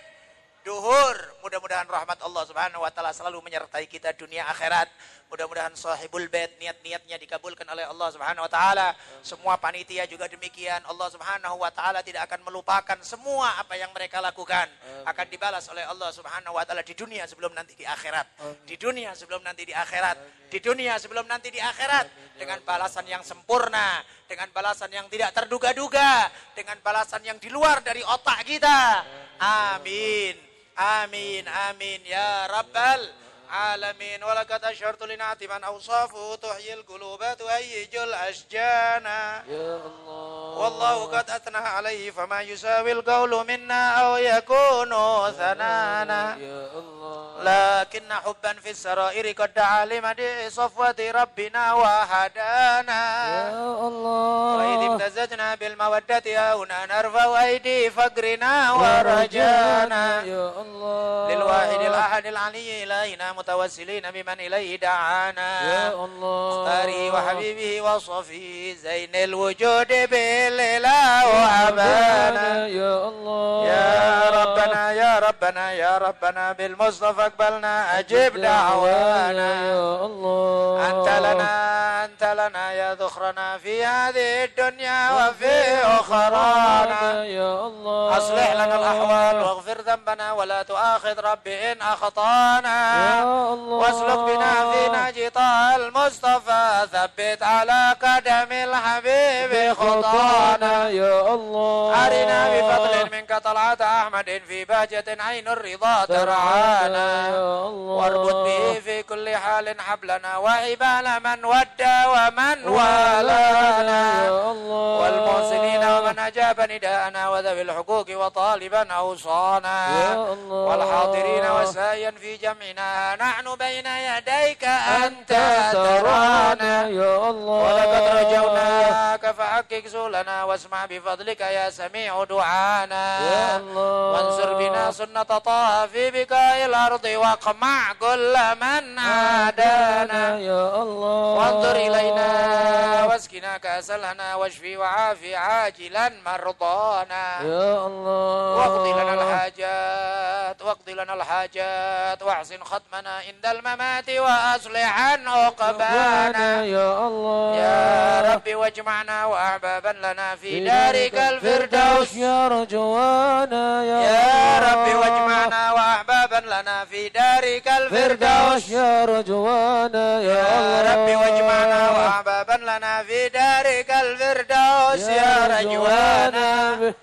duhur. 0.66 1.16
Mudah-mudahan 1.46 1.86
rahmat 1.86 2.18
Allah 2.26 2.44
Subhanahu 2.50 2.82
wa 2.82 2.90
taala 2.90 3.14
selalu 3.14 3.40
menyertai 3.46 3.86
kita 3.86 4.18
dunia 4.18 4.50
akhirat. 4.50 4.90
Mudah-mudahan 5.26 5.74
sahibul 5.74 6.30
bait 6.30 6.54
niat-niatnya 6.62 7.18
dikabulkan 7.18 7.66
oleh 7.66 7.82
Allah 7.90 8.14
Subhanahu 8.14 8.46
wa 8.46 8.52
taala. 8.52 8.94
Semua 9.26 9.58
panitia 9.58 10.06
juga 10.06 10.30
demikian. 10.30 10.86
Allah 10.86 11.10
Subhanahu 11.10 11.58
wa 11.58 11.74
taala 11.74 12.06
tidak 12.06 12.30
akan 12.30 12.46
melupakan 12.46 12.98
semua 13.02 13.58
apa 13.58 13.74
yang 13.74 13.90
mereka 13.90 14.22
lakukan. 14.22 14.70
Akan 15.04 15.26
dibalas 15.26 15.66
oleh 15.74 15.82
Allah 15.82 16.14
Subhanahu 16.14 16.54
wa 16.54 16.62
taala 16.62 16.86
di 16.86 16.94
dunia 16.94 17.26
sebelum 17.26 17.58
nanti 17.58 17.74
di 17.74 17.84
akhirat. 17.84 18.28
Di 18.70 18.78
dunia 18.78 19.18
sebelum 19.18 19.42
nanti 19.42 19.66
di 19.66 19.74
akhirat. 19.74 20.18
Di 20.46 20.62
dunia 20.62 20.94
sebelum 21.02 21.26
nanti 21.26 21.50
di 21.50 21.58
akhirat 21.58 22.38
dengan 22.38 22.62
balasan 22.62 23.10
yang 23.10 23.26
sempurna, 23.26 24.06
dengan 24.30 24.54
balasan 24.54 24.94
yang 24.94 25.10
tidak 25.10 25.34
terduga-duga, 25.34 26.30
dengan 26.54 26.78
balasan 26.86 27.26
yang 27.26 27.42
di 27.42 27.50
luar 27.50 27.82
dari 27.82 28.06
otak 28.06 28.46
kita. 28.46 29.02
Amin. 29.42 30.38
Amin. 30.78 31.44
Amin 31.50 32.00
ya 32.06 32.46
rabbal 32.46 33.25
العالمين. 33.50 34.24
ولقد 34.24 34.66
أشرت 34.66 35.04
لنعت 35.04 35.44
من 35.44 35.64
أوصافه 35.64 36.36
تحيي 36.36 36.74
القلوب 36.74 37.20
تهيج 37.40 37.96
الأشجان. 37.96 39.06
يا 39.06 39.76
الله. 39.86 40.58
والله 40.58 41.06
قد 41.06 41.30
أثنى 41.30 41.58
عليه 41.58 42.12
فما 42.12 42.42
يساوي 42.42 42.92
القول 42.92 43.48
منا 43.48 43.92
أو 43.92 44.18
يكون 44.18 44.92
ثنانا. 45.32 46.38
يا 46.40 46.70
الله. 46.74 46.96
لكن 47.44 48.14
حبا 48.14 48.54
في 48.54 48.70
السرائر 48.70 49.32
قد 49.32 49.54
دعا 49.54 49.86
لمدح 49.86 50.48
صفوة 50.48 50.96
ربنا 51.00 51.74
وهدانا. 51.74 53.02
يا 53.50 53.88
الله. 53.88 54.56
وإذ 54.58 54.92
امتزجنا 54.92 55.56
بالمودة 55.56 56.56
هنا 56.56 56.86
نرفع 56.86 57.44
أيدي 57.44 57.90
فقرنا 57.90 58.72
ورجانا. 58.72 60.24
يا 60.24 60.50
الله. 60.62 61.36
للواحد 61.36 61.82
الأحد 61.82 62.26
العلي 62.26 62.84
إلهنا 62.84 63.34
متوسلين 63.38 64.12
بمن 64.12 64.40
إليه 64.40 64.80
دعانا. 64.80 65.50
يا 65.74 65.94
الله. 65.94 66.64
مختاره 66.64 67.14
وحبيبه 67.14 67.82
وصفيه 67.82 68.76
زين 68.76 69.16
الوجود 69.16 69.88
بالإله 69.88 71.28
وأبانا 71.28 72.68
يا 72.68 73.08
الله. 73.08 73.68
يا 73.68 74.30
ربنا 74.30 74.92
يا 74.92 75.20
ربنا 75.20 75.72
يا 75.72 75.98
ربنا 75.98 76.52
بالمصطفى 76.52 77.22
أقبلنا. 77.22 78.00
أجب 78.00 78.38
دعوانا. 78.42 79.50
يا 79.66 80.06
الله. 80.06 80.90
أنت 80.90 81.10
لنا 81.10 81.95
لنا 82.36 82.72
يا 82.72 82.96
ذخرنا 82.96 83.58
في 83.58 83.86
هذه 83.86 84.44
الدنيا 84.44 85.12
وفي 85.12 85.56
أخرانا. 86.00 87.26
يا 87.26 87.54
الله. 87.68 88.18
أصلح 88.18 88.52
لنا 88.54 88.76
الأحوال 88.76 89.36
واغفر 89.44 89.82
ذنبنا 89.82 90.32
ولا 90.32 90.64
تؤاخذ 90.64 91.20
ربي 91.20 91.72
إن 91.72 91.82
أخطأنا. 91.82 92.78
يا 93.18 93.24
الله. 93.54 93.76
واسلك 93.78 94.20
بنا 94.20 94.72
في 94.72 94.90
نهج 94.90 95.32
طه 95.32 95.76
المصطفى. 95.76 96.88
ثبت 96.94 97.44
على 97.44 97.96
قدم 98.02 98.52
الحبيب 98.52 99.74
خطانا. 99.74 100.90
يا 100.90 101.34
الله. 101.34 102.06
أرنا 102.06 102.40
بفضل 102.54 103.12
منك 103.12 103.32
طلعة 103.44 103.78
أحمد 103.82 104.42
في 104.48 104.66
بهجة 104.66 105.18
عين 105.20 105.48
الرضا 105.48 106.06
ترعانا. 106.06 107.28
يا 107.28 107.68
الله. 107.68 107.96
واربط 107.96 108.36
به 108.36 108.80
في 108.80 109.04
كل 109.04 109.36
حال 109.36 109.82
حبلنا 109.82 110.38
وعبال 110.38 111.08
من 111.24 111.46
ودى 111.46 111.98
ومن 112.25 112.69
والانا 112.69 114.25
يا 114.25 114.51
الله 114.51 115.01
والمحسنين 115.01 115.85
ومن 115.85 116.19
أجاب 116.19 116.61
نداءنا 116.61 117.29
وذوي 117.29 117.63
الحقوق 117.63 118.07
وطالبا 118.11 118.93
أوصانا 118.93 120.01
يا 120.01 120.13
الله 120.33 120.57
والحاضرين 120.57 121.51
وسائيا 121.51 122.11
في 122.11 122.37
جمعنا 122.37 123.17
نحن 123.21 123.55
بين 123.57 123.87
يديك 123.87 124.65
أنت 125.05 125.29
ترانا 125.73 126.01
ترانا 126.01 126.89
يا 126.89 127.31
الله 127.31 127.53
ولقد 127.65 128.17
رجوناك 128.17 129.35
فحقق 129.39 129.83
سؤلنا 129.87 130.45
واسمع 130.45 130.87
بفضلك 130.87 131.41
يا 131.41 131.71
سميع 131.71 132.25
دعانا 132.25 133.21
يا 133.33 133.57
الله 133.57 134.13
وانصر 134.13 134.55
بنا 134.55 134.91
سنة 134.91 135.23
طه 135.23 135.87
في 135.87 136.11
بكاء 136.11 136.67
الأرض 136.67 137.05
واقمع 137.05 137.93
كل 138.01 138.35
من 138.61 138.99
عادانا 138.99 140.39
يا 140.39 140.83
الله 140.83 141.35
وانظر 141.39 141.77
إلينا 142.10 143.06
واسقنا 143.06 143.58
كأس 143.58 143.92
الهنا 143.92 144.36
واشفي 144.36 144.78
وعافي 144.78 145.36
عاجلا 145.36 146.12
مرضانا. 146.26 147.42
يا 147.42 147.88
الله. 147.88 148.56
واقض 148.58 148.88
لنا 148.88 149.14
الحاجات. 149.14 150.55
واقض 150.66 150.90
لنا 150.90 151.14
الحاجات 151.14 152.24
واحسن 152.24 152.64
ختمنا 152.64 153.14
عند 153.28 153.46
الممات 153.46 154.10
وأصلح 154.10 155.00
عن 155.00 155.28
عقبانا. 155.28 156.66
يا 156.66 157.08
الله. 157.08 157.56
يا 157.56 158.34
رب 158.34 158.56
واجمعنا 158.56 159.26
وأحبابا 159.26 159.96
لنا 160.04 160.36
في 160.36 160.66
دارك 160.66 161.16
الفردوس. 161.16 162.14
يا 162.14 162.48
رجوانا 162.48 163.84
يا, 163.84 164.00
يا 164.02 164.58
الله. 164.58 164.74
رب 164.74 164.88
واجمعنا 164.96 165.72
وأحبابا 165.72 166.42
لنا 166.46 166.86
في 166.86 167.10
دارك 167.10 167.68
الفردوس. 167.68 168.70
يا 168.70 169.06
رجوانا 169.06 170.22
يا, 170.22 170.34
يا 170.34 170.60
الله. 170.60 170.94
رب 170.94 171.10
واجمعنا 171.22 171.90
وأحبابا 171.90 172.58
لنا 172.70 173.04
في 173.04 173.30
دارك 173.30 173.92
الفردوس. 173.92 175.08
يا 175.08 175.48
رجوانا 175.48 176.94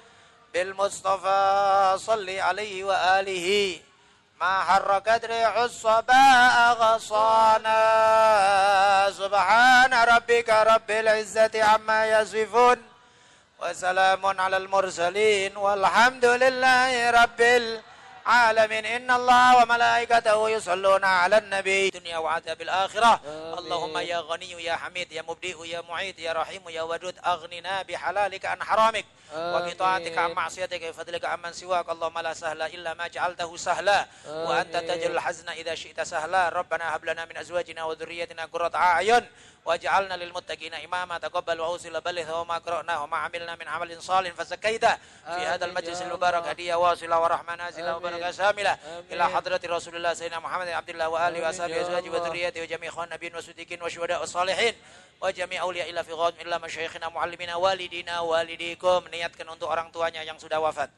بالمصطفى 0.55 1.95
صل 1.99 2.31
عليه 2.31 2.85
وآله. 2.85 3.81
ما 4.41 4.61
حركت 4.61 5.25
ريح 5.25 5.57
الصباء 5.57 6.73
غصانا. 6.73 7.81
سبحان 9.19 9.95
ربك 9.95 10.49
رب 10.49 10.91
العزة 10.91 11.65
عما 11.65 12.07
يصفون. 12.07 12.83
وسلام 13.63 14.41
على 14.41 14.57
المرسلين 14.57 15.57
والحمد 15.57 16.25
لله 16.25 17.11
رب 17.11 17.41
العالمين 17.41 17.92
إن 18.27 19.11
الله 19.11 19.63
وملائكته 19.63 20.51
يصلون 20.51 21.05
على 21.05 21.39
النبي 21.39 21.89
الدنيا 21.89 22.19
وعذاب 22.19 22.63
الآخرة. 22.63 23.21
آمين. 23.27 23.59
اللهم 23.59 23.99
يا 23.99 24.19
غني 24.19 24.65
يا 24.65 24.77
حميد 24.77 25.13
يا 25.13 25.23
مبدئ 25.23 25.67
يا 25.67 25.81
معيد 25.81 26.19
يا 26.19 26.33
رحيم 26.33 26.69
يا 26.69 26.83
ودود 26.83 27.19
أغننا 27.27 27.83
بحلالك 27.83 28.47
عن 28.47 28.63
حرامك. 28.63 29.05
وبطاعتك 29.37 30.19
عن. 30.19 30.33
معصيتك 30.33 30.83
وفضلك 30.83 31.25
عمن 31.25 31.53
سواك. 31.53 31.89
اللهم 31.89 32.19
لا 32.19 32.35
سهل 32.35 32.63
إلا 32.63 32.95
ما 32.95 33.07
جعلته 33.07 33.57
سهلا. 33.57 34.07
وأنت. 34.27 34.77
تجعل 34.77 35.11
الحزن 35.11 35.49
إذا 35.49 35.75
شئت 35.75 36.01
سهلا. 36.01 36.49
ربنا 36.49 36.97
هب 36.97 37.05
لنا 37.05 37.25
من 37.25 37.37
أزواجنا 37.37 37.85
وذريتنا 37.85 38.45
قرة 38.45 38.73
أعين. 38.75 39.27
waj'alna 39.63 40.19
lil 40.19 40.35
muttaqina 40.35 40.83
imama 40.83 41.23
taqabbal 41.23 41.59
wa 41.61 41.71
usila 41.71 42.01
balih 42.03 42.27
wa 42.27 42.45
ma 42.45 42.57
qra'na 42.59 42.99
wa 43.03 43.07
ma 43.07 43.17
amilna 43.31 43.55
min 43.55 43.69
amalin 43.69 44.01
salih 44.03 44.35
fazakaita 44.35 44.99
fi 45.23 45.43
hadzal 45.47 45.71
majlis 45.71 46.03
al 46.03 46.11
mubarak 46.11 46.43
hadiya 46.51 46.75
wasila 46.79 47.23
wa 47.23 47.31
rahmana 47.31 47.71
zila 47.71 47.95
wa 47.95 48.01
baraka 48.03 48.35
samila 48.35 48.75
ila 49.07 49.25
hadrati 49.31 49.71
rasulillah 49.71 50.19
sayyidina 50.19 50.43
muhammad 50.43 50.67
wa 50.67 51.09
wa 51.09 51.31
azwaji 51.79 52.11
wa 52.11 52.19
dhurriyyati 52.19 52.59
wa 52.59 52.67
jami' 52.67 52.91
nabiyyin 53.07 53.35
wa 53.39 53.43
siddiqin 53.43 53.79
wa 53.79 53.87
syuhada 53.87 54.19
wa 54.19 54.27
salihin 54.27 54.75
wa 55.23 55.31
jami' 55.31 55.63
fi 56.03 56.13
illa 56.43 56.59
masyayikhina 56.59 57.07
muallimina 57.15 57.55
walidina 57.55 58.27
walidikum 58.27 59.07
niatkan 59.15 59.47
untuk 59.47 59.71
orang 59.71 59.95
tuanya 59.95 60.27
yang 60.27 60.35
sudah 60.43 60.59
wafat. 60.59 60.91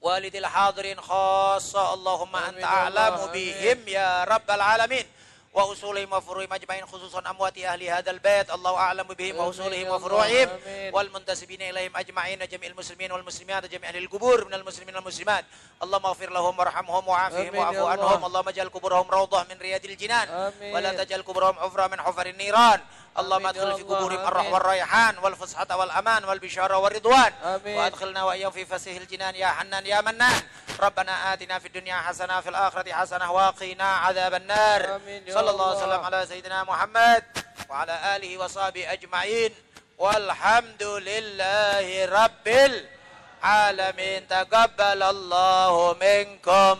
والد 0.00 0.36
الحاضرين 0.36 1.00
خاصة 1.00 1.94
اللهم 1.94 2.36
أنت 2.36 2.64
أعلم 2.64 3.16
بهم 3.32 3.88
يا 3.88 4.24
رب 4.24 4.50
العالمين. 4.50 5.06
وأصولهم 5.54 6.12
وفروعهم 6.12 6.52
أجمعين 6.52 6.86
خصوصا 6.86 7.30
أموات 7.30 7.58
أهل 7.58 7.82
هذا 7.82 8.10
البيت. 8.10 8.50
الله 8.50 8.76
أعلم 8.76 9.02
بهم 9.02 9.36
وأصولهم 9.36 9.88
وفروعهم. 9.88 10.48
والمنتسبين 10.92 11.62
إليهم 11.62 11.96
أجمعين 11.96 12.38
جميع 12.38 12.70
المسلمين 12.70 13.12
والمسلمات 13.12 13.66
جميع 13.66 13.88
أهل 13.88 13.96
القبور 13.96 14.44
من 14.44 14.54
المسلمين 14.54 14.96
والمسلمات. 14.96 15.44
اللهم 15.82 16.06
اغفر 16.06 16.30
لهم 16.30 16.58
وارحمهم 16.58 17.08
وعافهم 17.08 17.54
واعف 17.56 17.74
الله. 17.74 17.90
عنهم. 17.90 18.24
اللهم 18.24 18.48
اجعل 18.48 18.68
قبورهم 18.68 19.10
روضة 19.10 19.42
من 19.50 19.58
رياض 19.60 19.84
الجنان. 19.84 20.52
ولا 20.62 21.04
تجعل 21.04 21.22
قبورهم 21.22 21.58
حفرة 21.58 21.86
من 21.86 22.00
حفر 22.00 22.26
النيران. 22.26 22.80
اللهم 23.18 23.46
أدخل 23.46 23.76
في 23.76 23.82
قبورهم 23.82 24.18
آمين. 24.18 24.52
والريحان 24.52 25.18
والفسحة 25.18 25.76
والأمان 25.76 26.24
والبشارة 26.24 26.76
والرضوان. 26.78 27.32
وأدخلنا 27.66 28.24
وإياهم 28.24 28.50
في 28.50 28.64
فسيح 28.66 28.96
الجنان 28.96 29.34
يا 29.34 29.46
حنان 29.46 29.86
يا 29.86 30.00
منان. 30.00 30.42
ربنا 30.80 31.32
آتنا 31.32 31.58
في 31.58 31.66
الدنيا 31.66 31.96
حسنة 31.96 32.40
في 32.40 32.48
الآخرة 32.48 32.92
حسنة 32.92 33.32
وقنا 33.32 33.96
عذاب 33.96 34.34
النار. 34.34 35.00
صلى 35.28 35.50
الله. 35.50 35.76
وسلم 35.76 36.00
على 36.04 36.26
سيدنا 36.26 36.64
محمد 36.64 37.24
وعلى 37.68 38.16
آله 38.16 38.38
وصحبه 38.38 38.92
أجمعين. 38.92 39.54
والحمد 39.98 40.82
لله 40.82 42.06
رب 42.24 42.48
العالمين. 42.48 44.28
تقبل 44.28 45.02
الله 45.02 45.96
منكم. 46.00 46.78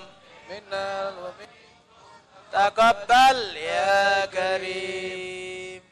منا 0.51 1.09
ومن 1.09 1.49
تقبل 2.53 3.57
يا 3.57 4.27
كريم. 4.27 5.90